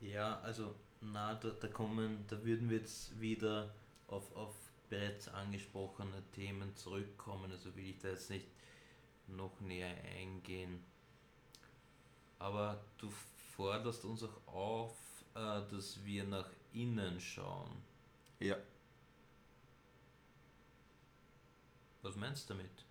Ja, 0.00 0.40
also 0.40 0.74
na, 1.00 1.34
da, 1.34 1.50
da 1.50 1.68
kommen, 1.68 2.24
da 2.28 2.44
würden 2.44 2.70
wir 2.70 2.78
jetzt 2.78 3.20
wieder 3.20 3.72
auf, 4.08 4.34
auf 4.34 4.54
bereits 4.88 5.28
angesprochene 5.28 6.22
Themen 6.32 6.74
zurückkommen, 6.76 7.50
also 7.52 7.74
will 7.76 7.90
ich 7.90 7.98
da 7.98 8.08
jetzt 8.08 8.30
nicht 8.30 8.46
noch 9.28 9.60
näher 9.60 9.94
eingehen. 10.16 10.82
Aber 12.38 12.82
du 12.98 13.10
forderst 13.58 14.04
uns 14.04 14.22
auch 14.22 14.46
auf, 14.46 14.96
äh, 15.34 15.60
dass 15.68 16.04
wir 16.04 16.22
nach 16.22 16.48
innen 16.72 17.20
schauen. 17.20 17.82
Ja. 18.38 18.56
Was 22.02 22.14
meinst 22.14 22.48
du 22.48 22.54
damit? 22.54 22.84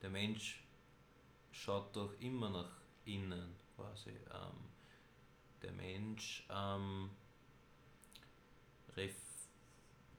Der 0.00 0.10
Mensch 0.10 0.62
schaut 1.50 1.96
doch 1.96 2.12
immer 2.20 2.50
nach 2.50 2.70
innen 3.04 3.56
quasi. 3.74 4.10
Ähm, 4.10 4.70
der 5.60 5.72
Mensch, 5.72 6.46
ähm, 6.48 7.10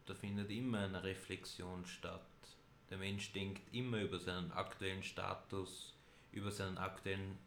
da 0.06 0.14
findet 0.14 0.50
immer 0.50 0.80
eine 0.80 1.02
Reflexion 1.02 1.86
statt. 1.86 2.22
Der 2.90 2.98
Mensch 2.98 3.32
denkt 3.32 3.74
immer 3.74 4.02
über 4.02 4.20
seinen 4.20 4.52
aktuellen 4.52 5.02
Status, 5.02 5.94
über 6.34 6.52
seinen 6.52 6.78
aktuellen, 6.78 7.38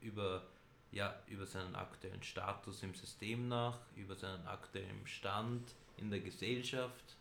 über, 0.00 0.46
ja, 0.92 1.14
über 1.28 1.46
seinen 1.46 1.74
aktuellen 1.74 2.22
Status 2.22 2.82
im 2.82 2.94
System 2.94 3.48
nach, 3.48 3.78
über 3.96 4.14
seinen 4.14 4.46
aktuellen 4.46 5.06
Stand 5.06 5.74
in 5.96 6.10
der 6.10 6.20
Gesellschaft. 6.20 7.16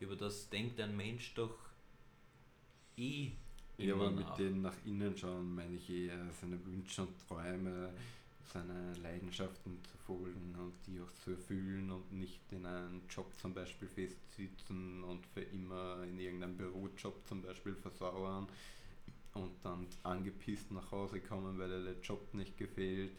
Über 0.00 0.16
das 0.16 0.48
denkt 0.50 0.80
ein 0.80 0.96
Mensch 0.96 1.34
doch 1.34 1.56
eh 2.96 3.32
ja, 3.76 3.94
aber 3.94 4.10
mit 4.10 4.26
dem 4.38 4.62
nach 4.62 4.76
innen 4.84 5.16
schauen 5.16 5.54
meine 5.54 5.76
ich 5.76 5.90
eher 5.90 6.30
seine 6.40 6.64
Wünsche 6.64 7.02
und 7.02 7.14
Träume, 7.26 7.90
seine 8.52 8.94
Leidenschaften 9.02 9.78
zu 9.82 9.96
folgen 10.06 10.54
und 10.58 10.74
die 10.86 11.00
auch 11.00 11.12
zu 11.24 11.32
erfüllen 11.32 11.90
und 11.90 12.12
nicht 12.12 12.40
in 12.52 12.64
einen 12.66 13.02
Job 13.08 13.32
zum 13.40 13.52
Beispiel 13.52 13.88
festsitzen 13.88 15.02
und 15.02 15.26
für 15.26 15.40
immer 15.40 16.04
in 16.04 16.20
irgendeinem 16.20 16.56
Bürojob 16.56 17.26
zum 17.26 17.42
Beispiel 17.42 17.74
versauern 17.74 18.46
und 19.34 19.52
dann 19.62 19.86
angepisst 20.02 20.70
nach 20.70 20.90
Hause 20.90 21.20
kommen, 21.20 21.58
weil 21.58 21.84
der 21.84 22.00
Job 22.00 22.32
nicht 22.34 22.56
gefällt. 22.56 23.12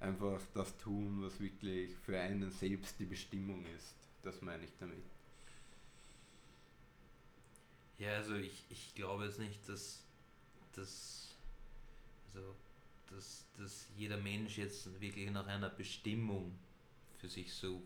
Einfach 0.00 0.40
das 0.54 0.76
tun, 0.78 1.22
was 1.22 1.40
wirklich 1.40 1.94
für 1.96 2.18
einen 2.18 2.50
selbst 2.50 2.98
die 3.00 3.04
Bestimmung 3.04 3.64
ist. 3.76 3.94
Das 4.22 4.40
meine 4.42 4.64
ich 4.64 4.72
damit. 4.78 5.02
Ja, 7.98 8.14
also 8.14 8.34
ich, 8.36 8.64
ich 8.70 8.94
glaube 8.94 9.24
jetzt 9.24 9.40
nicht, 9.40 9.68
dass, 9.68 10.04
dass, 10.74 11.36
also, 12.32 12.54
dass, 13.10 13.44
dass 13.58 13.88
jeder 13.96 14.18
Mensch 14.18 14.56
jetzt 14.56 15.00
wirklich 15.00 15.30
nach 15.30 15.48
einer 15.48 15.68
Bestimmung 15.68 16.56
für 17.18 17.28
sich 17.28 17.52
sucht. 17.52 17.82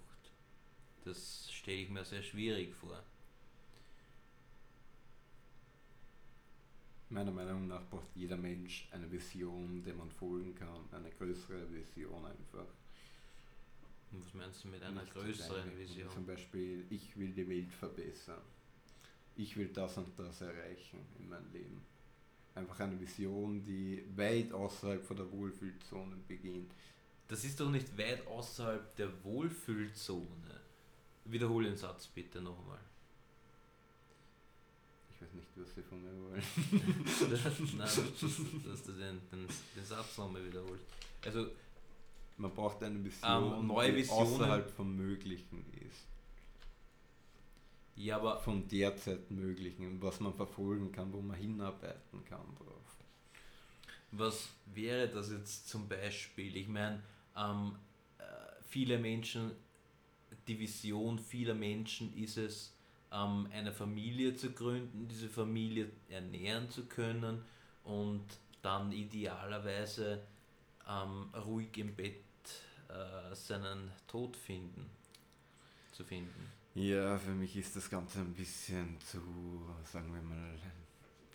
Das 1.04 1.50
stelle 1.50 1.78
ich 1.78 1.88
mir 1.88 2.04
sehr 2.04 2.22
schwierig 2.22 2.74
vor. 2.74 3.02
Meiner 7.12 7.30
Meinung 7.30 7.68
nach 7.68 7.88
braucht 7.88 8.14
jeder 8.14 8.36
Mensch 8.36 8.88
eine 8.90 9.10
Vision, 9.10 9.82
der 9.82 9.94
man 9.94 10.10
folgen 10.10 10.54
kann, 10.54 10.88
eine 10.92 11.10
größere 11.10 11.70
Vision 11.70 12.24
einfach. 12.24 12.66
Was 14.12 14.34
meinst 14.34 14.64
du 14.64 14.68
mit 14.68 14.82
einer 14.82 15.02
Nicht 15.02 15.12
größeren 15.12 15.78
Vision? 15.78 16.10
Zum 16.10 16.26
Beispiel, 16.26 16.84
ich 16.90 17.16
will 17.16 17.32
die 17.32 17.48
Welt 17.48 17.72
verbessern 17.72 18.42
ich 19.36 19.56
will 19.56 19.68
das 19.68 19.96
und 19.96 20.18
das 20.18 20.40
erreichen 20.40 21.00
in 21.18 21.28
meinem 21.28 21.50
Leben. 21.52 21.82
Einfach 22.54 22.80
eine 22.80 23.00
Vision, 23.00 23.62
die 23.62 24.04
weit 24.14 24.52
außerhalb 24.52 25.02
von 25.02 25.16
der 25.16 25.30
Wohlfühlzone 25.30 26.16
beginnt. 26.28 26.72
Das 27.28 27.44
ist 27.44 27.58
doch 27.58 27.70
nicht 27.70 27.96
weit 27.96 28.26
außerhalb 28.26 28.94
der 28.96 29.24
Wohlfühlzone. 29.24 30.60
Wiederhole 31.24 31.68
den 31.68 31.78
Satz 31.78 32.08
bitte 32.08 32.42
nochmal. 32.42 32.80
Ich 35.22 35.28
weiß 35.28 35.34
nicht, 35.34 35.48
was 35.56 35.74
Sie 35.74 35.82
von 35.82 36.02
mir 36.02 36.10
wollen. 36.10 36.42
Nein, 37.78 37.88
dass, 38.70 38.82
du 38.82 38.92
den, 38.92 39.20
den, 39.30 39.46
den 39.76 39.84
Satz 39.84 40.18
nochmal 40.18 40.44
wiederholst. 40.44 40.84
Also, 41.24 41.46
man 42.38 42.50
braucht 42.52 42.82
eine 42.82 43.04
Vision, 43.04 43.60
ähm, 43.60 43.66
neue 43.66 43.92
die 43.92 44.08
außerhalb 44.08 44.70
vom 44.70 44.96
Möglichen 44.96 45.64
ist 45.86 46.12
ja, 47.96 48.16
aber 48.16 48.38
von 48.40 48.66
derzeit 48.68 49.30
Möglichen, 49.30 50.00
was 50.00 50.20
man 50.20 50.34
verfolgen 50.34 50.90
kann, 50.92 51.12
wo 51.12 51.20
man 51.20 51.36
hinarbeiten 51.36 52.24
kann 52.24 52.56
drauf. 52.56 52.96
Was 54.10 54.48
wäre 54.66 55.08
das 55.08 55.30
jetzt 55.30 55.68
zum 55.68 55.88
Beispiel? 55.88 56.56
Ich 56.56 56.68
meine, 56.68 57.02
ähm, 57.36 57.76
äh, 58.18 58.22
viele 58.66 58.98
Menschen, 58.98 59.52
die 60.48 60.58
Vision 60.58 61.18
vieler 61.18 61.54
Menschen 61.54 62.14
ist 62.16 62.36
es, 62.36 62.74
ähm, 63.12 63.48
eine 63.52 63.72
Familie 63.72 64.34
zu 64.34 64.52
gründen, 64.52 65.06
diese 65.08 65.28
Familie 65.28 65.90
ernähren 66.08 66.70
zu 66.70 66.86
können 66.86 67.44
und 67.84 68.24
dann 68.62 68.92
idealerweise 68.92 70.22
ähm, 70.88 71.28
ruhig 71.34 71.76
im 71.78 71.94
Bett 71.94 72.24
äh, 72.88 73.34
seinen 73.34 73.90
Tod 74.06 74.36
finden, 74.36 74.88
zu 75.92 76.04
finden. 76.04 76.50
Ja, 76.74 77.18
für 77.18 77.32
mich 77.32 77.56
ist 77.56 77.76
das 77.76 77.90
Ganze 77.90 78.20
ein 78.20 78.32
bisschen 78.32 78.98
zu, 79.00 79.20
sagen 79.84 80.14
wir 80.14 80.22
mal, 80.22 80.58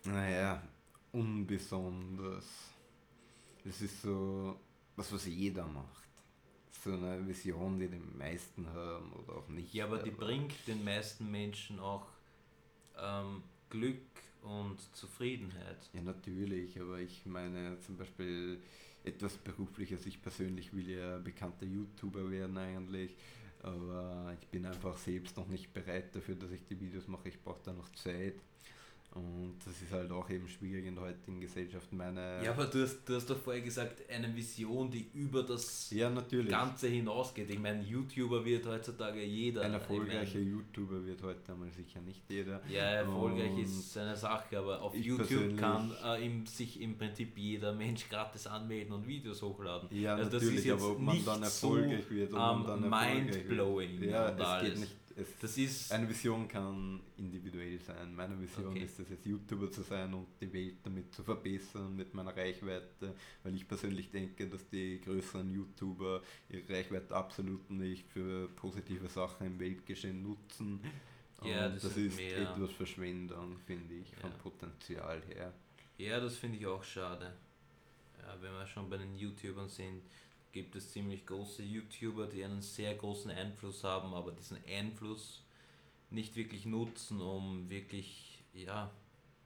naja, 0.04 0.64
unbesonders. 1.12 2.46
Es 3.64 3.82
ist 3.82 4.02
so 4.02 4.60
was, 4.96 5.12
was 5.12 5.26
jeder 5.26 5.68
macht. 5.68 6.07
So 6.72 6.94
eine 6.94 7.28
Vision, 7.28 7.80
die 7.80 7.88
die 7.88 8.00
meisten 8.18 8.68
haben 8.68 9.12
oder 9.14 9.38
auch 9.38 9.48
nicht. 9.48 9.74
Ja, 9.74 9.86
aber 9.86 10.00
die 10.00 10.12
bringt 10.12 10.54
den 10.68 10.84
meisten 10.84 11.30
Menschen 11.30 11.80
auch 11.80 12.08
ähm, 12.98 13.44
Glück 13.70 14.02
und 14.44 14.78
Zufriedenheit. 14.96 15.90
Ja, 15.94 16.02
natürlich, 16.02 16.80
aber 16.80 17.00
ich 17.00 17.26
meine 17.26 17.80
zum 17.82 17.98
Beispiel 17.98 18.60
etwas 19.04 19.38
Berufliches. 19.38 20.06
Ich 20.06 20.22
persönlich 20.22 20.74
will 20.74 20.90
ja 20.90 21.18
bekannter 21.18 21.66
YouTuber 21.66 22.30
werden 22.30 22.58
eigentlich 22.58 23.16
aber 23.64 24.36
ich 24.40 24.48
bin 24.48 24.66
einfach 24.66 24.98
selbst 24.98 25.38
noch 25.38 25.48
nicht 25.48 25.74
bereit 25.74 26.16
dafür, 26.16 26.36
dass 26.36 26.52
ich 26.52 26.66
die 26.66 26.80
Videos 26.80 27.08
mache. 27.08 27.30
Ich 27.30 27.42
brauche 27.42 27.62
da 27.64 27.74
noch 27.74 27.90
Zeit. 27.94 28.36
Und 29.12 29.56
das 29.66 29.82
ist 29.82 29.92
halt 29.92 30.12
auch 30.12 30.30
eben 30.30 30.48
schwierig 30.48 30.86
in 30.86 30.96
der 30.96 31.06
heutigen 31.06 31.40
Gesellschaft. 31.40 31.92
Meine 31.92 32.44
ja, 32.44 32.52
aber 32.52 32.66
du 32.66 32.84
hast, 32.84 33.08
du 33.08 33.16
hast 33.16 33.28
doch 33.30 33.38
vorher 33.38 33.62
gesagt, 33.64 34.08
eine 34.10 34.36
Vision, 34.36 34.92
die 34.92 35.08
über 35.14 35.44
das 35.44 35.90
ja, 35.92 36.10
Ganze 36.10 36.88
hinausgeht. 36.88 37.50
Ich 37.50 37.60
meine, 37.60 37.82
YouTuber 37.82 38.46
wird 38.46 38.66
heutzutage 38.68 39.24
jeder. 39.24 39.62
Ein 39.62 39.74
erfolgreicher 39.74 40.38
ich 40.38 40.46
mein, 40.46 40.52
YouTuber 40.52 41.06
wird 41.06 41.24
heute 41.24 41.52
einmal 41.52 41.72
sicher 41.72 42.02
nicht 42.02 42.22
jeder. 42.30 42.62
Ja, 42.70 42.84
erfolgreich 42.84 43.54
Und 43.54 43.60
ist 43.60 43.98
eine 43.98 44.16
Sache, 44.16 44.60
aber 44.60 44.82
auf 44.82 44.94
YouTube 44.96 45.58
kann 45.58 45.92
äh, 46.06 46.26
im, 46.26 46.46
sich 46.46 46.80
im 46.80 46.98
Prinzip 46.98 47.38
jeder 47.38 47.74
Mensch 47.74 48.08
gratis 48.10 48.46
anmelden 48.46 48.94
und 48.94 49.08
Videos 49.08 49.42
hochladen. 49.42 49.90
Ja, 49.92 50.16
also 50.16 50.30
das 50.30 50.44
natürlich, 50.44 50.60
ist 50.60 50.66
jetzt 50.66 50.82
aber 50.82 50.92
ob 50.92 51.00
man 51.00 51.26
dann 51.26 51.44
erfolgreich 51.44 52.04
so, 52.08 52.16
wird, 52.16 52.34
ob 52.34 52.40
um, 52.40 52.68
dann 52.68 52.90
mindblowing. 52.90 54.04
Ja, 54.04 54.30
es 54.30 54.42
alles. 54.42 54.70
geht 54.70 54.80
nicht 54.80 55.07
es, 55.18 55.38
das 55.40 55.58
ist 55.58 55.92
eine 55.92 56.08
Vision 56.08 56.48
kann 56.48 57.02
individuell 57.18 57.80
sein. 57.80 58.16
Meine 58.16 58.40
Vision 58.40 58.68
okay. 58.68 58.84
ist 58.84 59.00
es 59.00 59.10
jetzt 59.10 59.26
YouTuber 59.26 59.72
zu 59.72 59.82
sein 59.82 60.14
und 60.14 60.28
die 60.40 60.52
Welt 60.54 60.78
damit 60.84 61.12
zu 61.14 61.24
verbessern 61.24 61.96
mit 61.96 62.14
meiner 62.14 62.36
Reichweite, 62.36 63.16
weil 63.44 63.56
ich 63.56 63.68
persönlich 63.68 64.12
denke, 64.12 64.48
dass 64.48 64.70
die 64.70 65.02
größeren 65.02 65.52
YouTuber 65.52 66.22
ihre 66.50 66.70
Reichweite 66.70 67.16
absolut 67.16 67.70
nicht 67.72 68.08
für 68.10 68.48
positive 68.50 69.08
Sachen 69.08 69.48
im 69.48 69.60
Weltgeschehen 69.60 70.22
nutzen. 70.22 70.82
Ja, 71.44 71.70
das, 71.70 71.84
das, 71.84 71.98
ist 71.98 72.18
mehr. 72.18 72.38
etwas 72.38 72.72
Verschwendung, 72.72 73.58
finde 73.66 73.96
ich, 73.96 74.12
ja. 74.12 74.18
vom 74.20 74.32
Potenzial 74.34 75.22
her. 75.30 75.54
Ja, 75.98 76.20
das 76.20 76.36
finde 76.38 76.58
ich 76.60 76.66
auch 76.68 76.84
schade. 76.84 77.34
Ja, 78.20 78.38
wenn 78.42 78.52
wir 78.54 78.68
schon 78.68 78.90
bei 78.90 78.98
den 78.98 79.16
YouTubern 79.16 79.70
sind, 79.70 80.04
gibt 80.52 80.76
es 80.76 80.92
ziemlich 80.92 81.26
große 81.26 81.64
YouTuber, 81.64 82.28
die 82.28 82.44
einen 82.44 82.62
sehr 82.62 82.96
großen 82.96 83.32
Einfluss 83.32 83.84
haben, 83.84 84.14
aber 84.14 84.32
diesen 84.32 84.58
Einfluss 84.68 85.44
nicht 86.10 86.36
wirklich 86.36 86.66
nutzen, 86.66 87.22
um 87.22 87.70
wirklich 87.70 88.44
ja, 88.54 88.92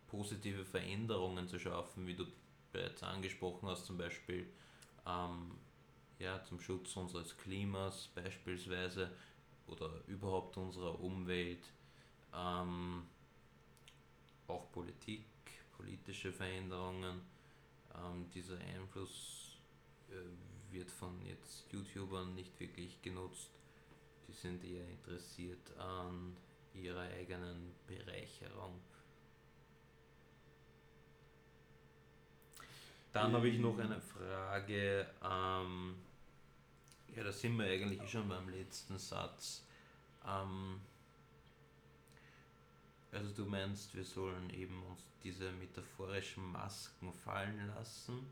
positive 0.07 0.65
Veränderungen 0.65 1.47
zu 1.47 1.59
schaffen, 1.59 2.07
wie 2.07 2.15
du 2.15 2.25
bereits 2.71 3.03
angesprochen 3.03 3.67
hast, 3.67 3.85
zum 3.85 3.97
Beispiel 3.97 4.47
ähm, 5.07 5.51
ja, 6.19 6.43
zum 6.43 6.59
Schutz 6.59 6.95
unseres 6.95 7.35
Klimas 7.37 8.09
beispielsweise 8.13 9.11
oder 9.67 9.89
überhaupt 10.07 10.57
unserer 10.57 10.99
Umwelt, 10.99 11.63
ähm, 12.33 13.03
auch 14.47 14.71
Politik, 14.71 15.25
politische 15.75 16.31
Veränderungen. 16.31 17.21
Ähm, 17.95 18.29
dieser 18.33 18.57
Einfluss 18.59 19.57
äh, 20.09 20.13
wird 20.71 20.91
von 20.91 21.21
jetzt 21.25 21.71
YouTubern 21.71 22.33
nicht 22.35 22.59
wirklich 22.59 23.01
genutzt. 23.01 23.49
Die 24.27 24.33
sind 24.33 24.63
eher 24.63 24.87
interessiert 24.87 25.77
an 25.77 26.35
ihrer 26.73 27.01
eigenen 27.01 27.73
Bereicherung. 27.87 28.79
Dann 33.11 33.33
habe 33.33 33.49
ich 33.49 33.59
noch 33.59 33.77
eine 33.77 33.99
Frage. 33.99 35.05
Ähm, 35.21 35.95
ja, 37.13 37.23
da 37.23 37.31
sind 37.31 37.57
wir 37.57 37.65
eigentlich 37.65 38.09
schon 38.09 38.29
beim 38.29 38.47
letzten 38.49 38.97
Satz. 38.97 39.65
Ähm, 40.25 40.79
also 43.11 43.31
du 43.31 43.45
meinst, 43.45 43.93
wir 43.93 44.05
sollen 44.05 44.49
eben 44.51 44.81
uns 44.83 45.03
diese 45.23 45.51
metaphorischen 45.51 46.49
Masken 46.53 47.11
fallen 47.11 47.67
lassen 47.75 48.25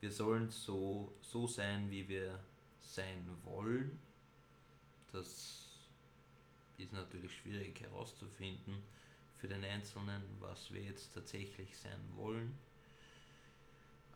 wir 0.00 0.10
sollen 0.10 0.50
so, 0.50 1.12
so 1.22 1.46
sein, 1.46 1.90
wie 1.90 2.08
wir 2.08 2.38
sein 2.80 3.28
wollen. 3.44 3.98
Das 5.12 5.66
ist 6.76 6.92
natürlich 6.92 7.34
schwierig 7.36 7.80
herauszufinden 7.80 8.82
für 9.36 9.48
den 9.48 9.64
Einzelnen, 9.64 10.22
was 10.40 10.72
wir 10.72 10.82
jetzt 10.82 11.14
tatsächlich 11.14 11.76
sein 11.76 12.00
wollen. 12.16 12.56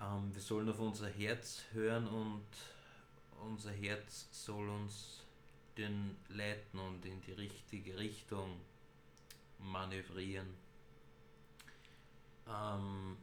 Ähm, 0.00 0.34
wir 0.34 0.42
sollen 0.42 0.68
auf 0.68 0.78
unser 0.78 1.08
Herz 1.08 1.62
hören 1.72 2.06
und 2.06 2.46
unser 3.40 3.72
Herz 3.72 4.28
soll 4.30 4.68
uns 4.68 5.20
den 5.76 6.16
leiten 6.28 6.78
und 6.78 7.04
in 7.04 7.20
die 7.22 7.32
richtige 7.32 7.98
Richtung 7.98 8.60
manövrieren. 9.58 10.48
Ähm, 12.48 13.16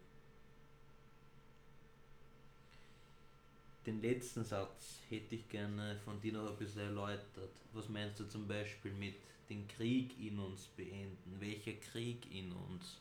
den 3.86 4.02
letzten 4.02 4.44
Satz 4.44 5.00
hätte 5.10 5.36
ich 5.36 5.48
gerne 5.50 5.98
von 6.04 6.20
dir 6.22 6.34
noch 6.34 6.50
ein 6.50 6.58
bisschen 6.58 6.82
erläutert. 6.82 7.52
Was 7.74 7.90
meinst 7.90 8.20
du 8.20 8.26
zum 8.26 8.48
Beispiel 8.48 8.94
mit 8.94 9.16
den 9.50 9.68
Krieg 9.68 10.12
in 10.20 10.40
uns 10.40 10.68
beenden? 10.76 11.36
Welcher 11.40 11.74
Krieg 11.74 12.32
in 12.32 12.52
uns? 12.52 12.98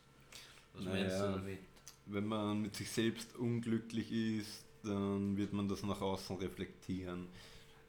Was 0.75 0.85
naja, 0.85 1.03
meinst 1.03 1.21
du 1.21 1.25
damit? 1.25 1.59
Wenn 2.07 2.27
man 2.27 2.63
mit 2.63 2.77
sich 2.77 2.91
selbst 2.91 3.37
unglücklich 3.37 4.11
ist, 4.11 4.65
dann 4.83 5.37
wird 5.37 5.53
man 5.53 5.69
das 5.69 5.83
nach 5.83 6.01
außen 6.01 6.37
reflektieren. 6.37 7.27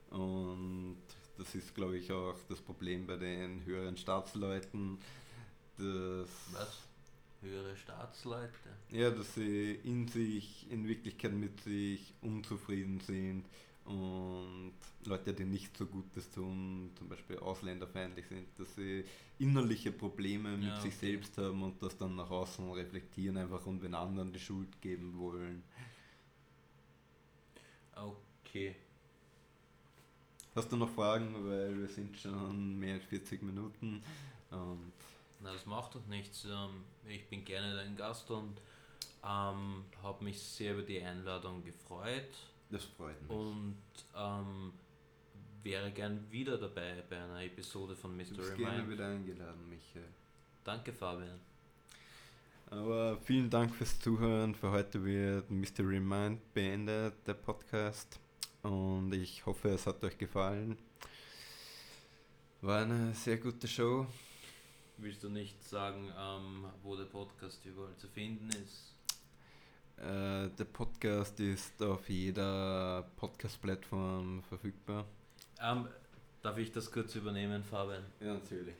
Und 0.10 0.98
das 1.38 1.56
ist, 1.56 1.74
glaube 1.76 1.98
ich, 1.98 2.12
auch 2.12 2.36
das 2.50 2.60
Problem 2.60 3.06
bei 3.06 3.16
den 3.16 3.64
höheren 3.66 3.96
Staatsleuten. 3.96 4.98
Dass 5.78 6.28
Was? 6.52 6.89
Höhere 7.42 7.76
Staatsleute? 7.78 8.70
Ja, 8.92 9.12
dass 9.12 9.36
sie 9.36 9.72
in 9.84 10.08
sich, 10.08 10.70
in 10.70 10.88
Wirklichkeit 10.88 11.34
mit 11.34 11.62
sich 11.62 12.14
unzufrieden 12.22 13.00
sind 13.00 13.46
und 13.86 14.74
Leute, 15.06 15.34
die 15.34 15.46
nicht 15.46 15.76
so 15.78 15.86
Gutes 15.86 16.30
tun, 16.30 16.92
zum 16.96 17.08
Beispiel 17.08 17.38
ausländerfeindlich 17.38 18.28
sind, 18.28 18.48
dass 18.58 18.76
sie 18.76 19.06
innerliche 19.40 19.92
Probleme 19.92 20.58
mit 20.58 20.68
ja, 20.68 20.82
sich 20.82 20.96
selbst 20.96 21.38
haben 21.38 21.64
und 21.64 21.82
das 21.82 21.98
dann 21.98 22.16
nach 22.16 22.30
außen 22.30 22.72
reflektieren 22.72 23.38
einfach 23.38 23.66
und 23.66 23.82
den 23.82 23.96
anderen 23.96 24.32
die 24.34 24.40
Schuld 24.40 24.82
geben 24.82 25.18
wollen. 25.18 25.64
Okay. 27.96 28.76
Hast 30.56 30.72
du 30.72 30.76
noch 30.76 30.90
Fragen, 30.90 31.34
weil 31.48 31.80
wir 31.80 31.88
sind 31.88 32.18
schon 32.18 32.78
mehr 32.78 32.96
als 32.96 33.06
40 33.06 33.42
Minuten 33.44 34.04
und 34.52 34.94
na, 35.40 35.54
das 35.54 35.66
macht 35.66 35.96
doch 35.96 36.06
nichts. 36.08 36.46
Ähm, 36.46 36.84
ich 37.08 37.28
bin 37.30 37.46
gerne 37.46 37.76
dein 37.76 37.96
Gast 37.96 38.30
und 38.32 38.60
ähm, 39.24 39.86
habe 40.04 40.24
mich 40.24 40.40
sehr 40.42 40.74
über 40.74 40.84
die 40.84 41.02
Einladung 41.02 41.64
gefreut. 41.64 42.30
Das 42.70 42.84
freut 42.84 43.22
mich. 43.22 43.32
Und 43.32 43.78
ähm, 44.16 44.74
wäre 45.64 45.92
gern 45.92 46.30
wieder 46.32 46.58
dabei 46.58 47.04
bei 47.10 47.18
einer 47.18 47.42
Episode 47.44 47.96
von 47.96 48.16
Mr. 48.16 48.24
Du 48.26 48.36
bist 48.38 48.52
Remind. 48.52 48.70
gerne 48.70 48.90
wieder 48.90 49.08
eingeladen, 49.08 49.70
Michael. 49.70 50.08
Danke, 50.64 50.94
Fabian. 50.94 51.40
Aber 52.70 53.18
vielen 53.24 53.50
Dank 53.50 53.74
fürs 53.74 54.00
Zuhören. 54.00 54.54
Für 54.54 54.70
heute 54.70 55.04
wird 55.04 55.50
Mystery 55.50 56.00
Mind 56.00 56.54
beendet, 56.54 57.16
der 57.26 57.34
Podcast. 57.34 58.20
Und 58.62 59.14
ich 59.14 59.46
hoffe, 59.46 59.70
es 59.70 59.88
hat 59.88 60.04
euch 60.04 60.18
gefallen. 60.18 60.78
War 62.62 62.84
eine 62.84 63.14
sehr 63.16 63.38
gute 63.38 63.68
Show. 63.68 64.06
Willst 65.02 65.24
du 65.24 65.30
nicht 65.30 65.64
sagen, 65.64 66.12
ähm, 66.20 66.66
wo 66.84 66.94
der 66.98 67.06
Podcast 67.06 67.64
überall 67.64 67.96
zu 67.96 68.10
finden 68.10 68.50
ist? 68.50 68.94
Äh, 69.96 70.50
der 70.50 70.66
Podcast 70.66 71.40
ist 71.40 71.82
auf 71.82 72.10
jeder 72.10 73.10
Podcast-Plattform 73.16 74.44
verfügbar. 74.44 75.06
Ähm, 75.62 75.88
darf 76.42 76.58
ich 76.58 76.74
das 76.74 76.92
kurz 76.92 77.16
übernehmen, 77.16 77.64
Fabian? 77.64 78.04
Ja, 78.20 78.34
natürlich. 78.34 78.76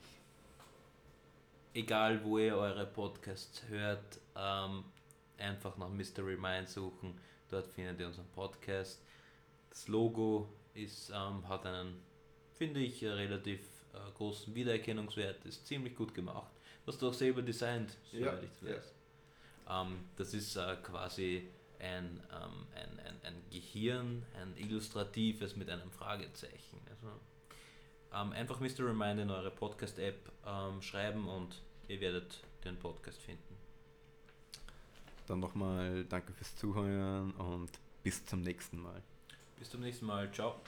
Egal, 1.74 2.22
wo 2.26 2.38
ihr 2.38 2.58
eure 2.58 2.86
Podcasts 2.86 3.64
hört, 3.70 4.20
ähm, 4.36 4.84
einfach 5.38 5.78
nach 5.78 5.90
Mystery 5.90 6.36
Mind 6.36 6.68
suchen. 6.68 7.18
Dort 7.50 7.68
findet 7.68 7.98
ihr 8.02 8.08
unseren 8.08 8.28
Podcast. 8.36 9.02
Das 9.70 9.88
Logo 9.88 10.50
ist, 10.74 11.12
ähm, 11.12 11.48
hat 11.48 11.66
einen, 11.66 12.02
finde 12.56 12.82
ich, 12.82 13.06
relativ 13.06 13.79
äh, 13.94 14.12
großen 14.18 14.54
Wiedererkennungswert, 14.54 15.46
ist 15.46 15.66
ziemlich 15.68 15.96
gut 15.96 16.14
gemacht. 16.14 16.52
Hast 16.86 17.02
du 17.02 17.10
auch 17.10 17.14
selber 17.14 17.42
designt, 17.42 17.96
soweit 18.12 18.44
ich 18.44 18.50
das 18.62 18.70
weiß. 18.70 18.94
Ja. 19.68 19.82
Ähm, 19.82 20.10
das 20.16 20.34
ist 20.34 20.56
äh, 20.56 20.76
quasi 20.82 21.48
ein, 21.80 22.22
ähm, 22.32 22.68
ein, 22.76 23.00
ein, 23.00 23.16
ein 23.24 23.44
Gehirn, 23.52 24.26
ein 24.42 24.58
illustratives 24.58 25.56
mit 25.56 25.70
einem 25.70 25.92
Fragezeichen. 25.92 26.80
Also, 26.90 27.08
ähm, 28.14 28.32
einfach 28.34 28.60
Mr. 28.60 28.88
Reminder 28.88 29.24
in 29.24 29.30
eure 29.30 29.52
Podcast-App 29.52 30.32
ähm, 30.46 30.82
schreiben 30.82 31.28
und 31.28 31.62
ihr 31.88 32.02
werdet 32.02 32.40
den 32.66 32.78
Podcast 32.78 33.22
finden. 33.22 33.56
Dann 35.28 35.40
nochmal 35.40 36.06
danke 36.06 36.34
fürs 36.34 36.56
Zuhören 36.56 37.32
und 37.34 37.70
bis 38.02 38.26
zum 38.26 38.42
nächsten 38.42 38.80
Mal. 38.80 39.04
Bis 39.60 39.70
zum 39.70 39.82
nächsten 39.82 40.08
Mal. 40.08 40.32
Ciao. 40.32 40.60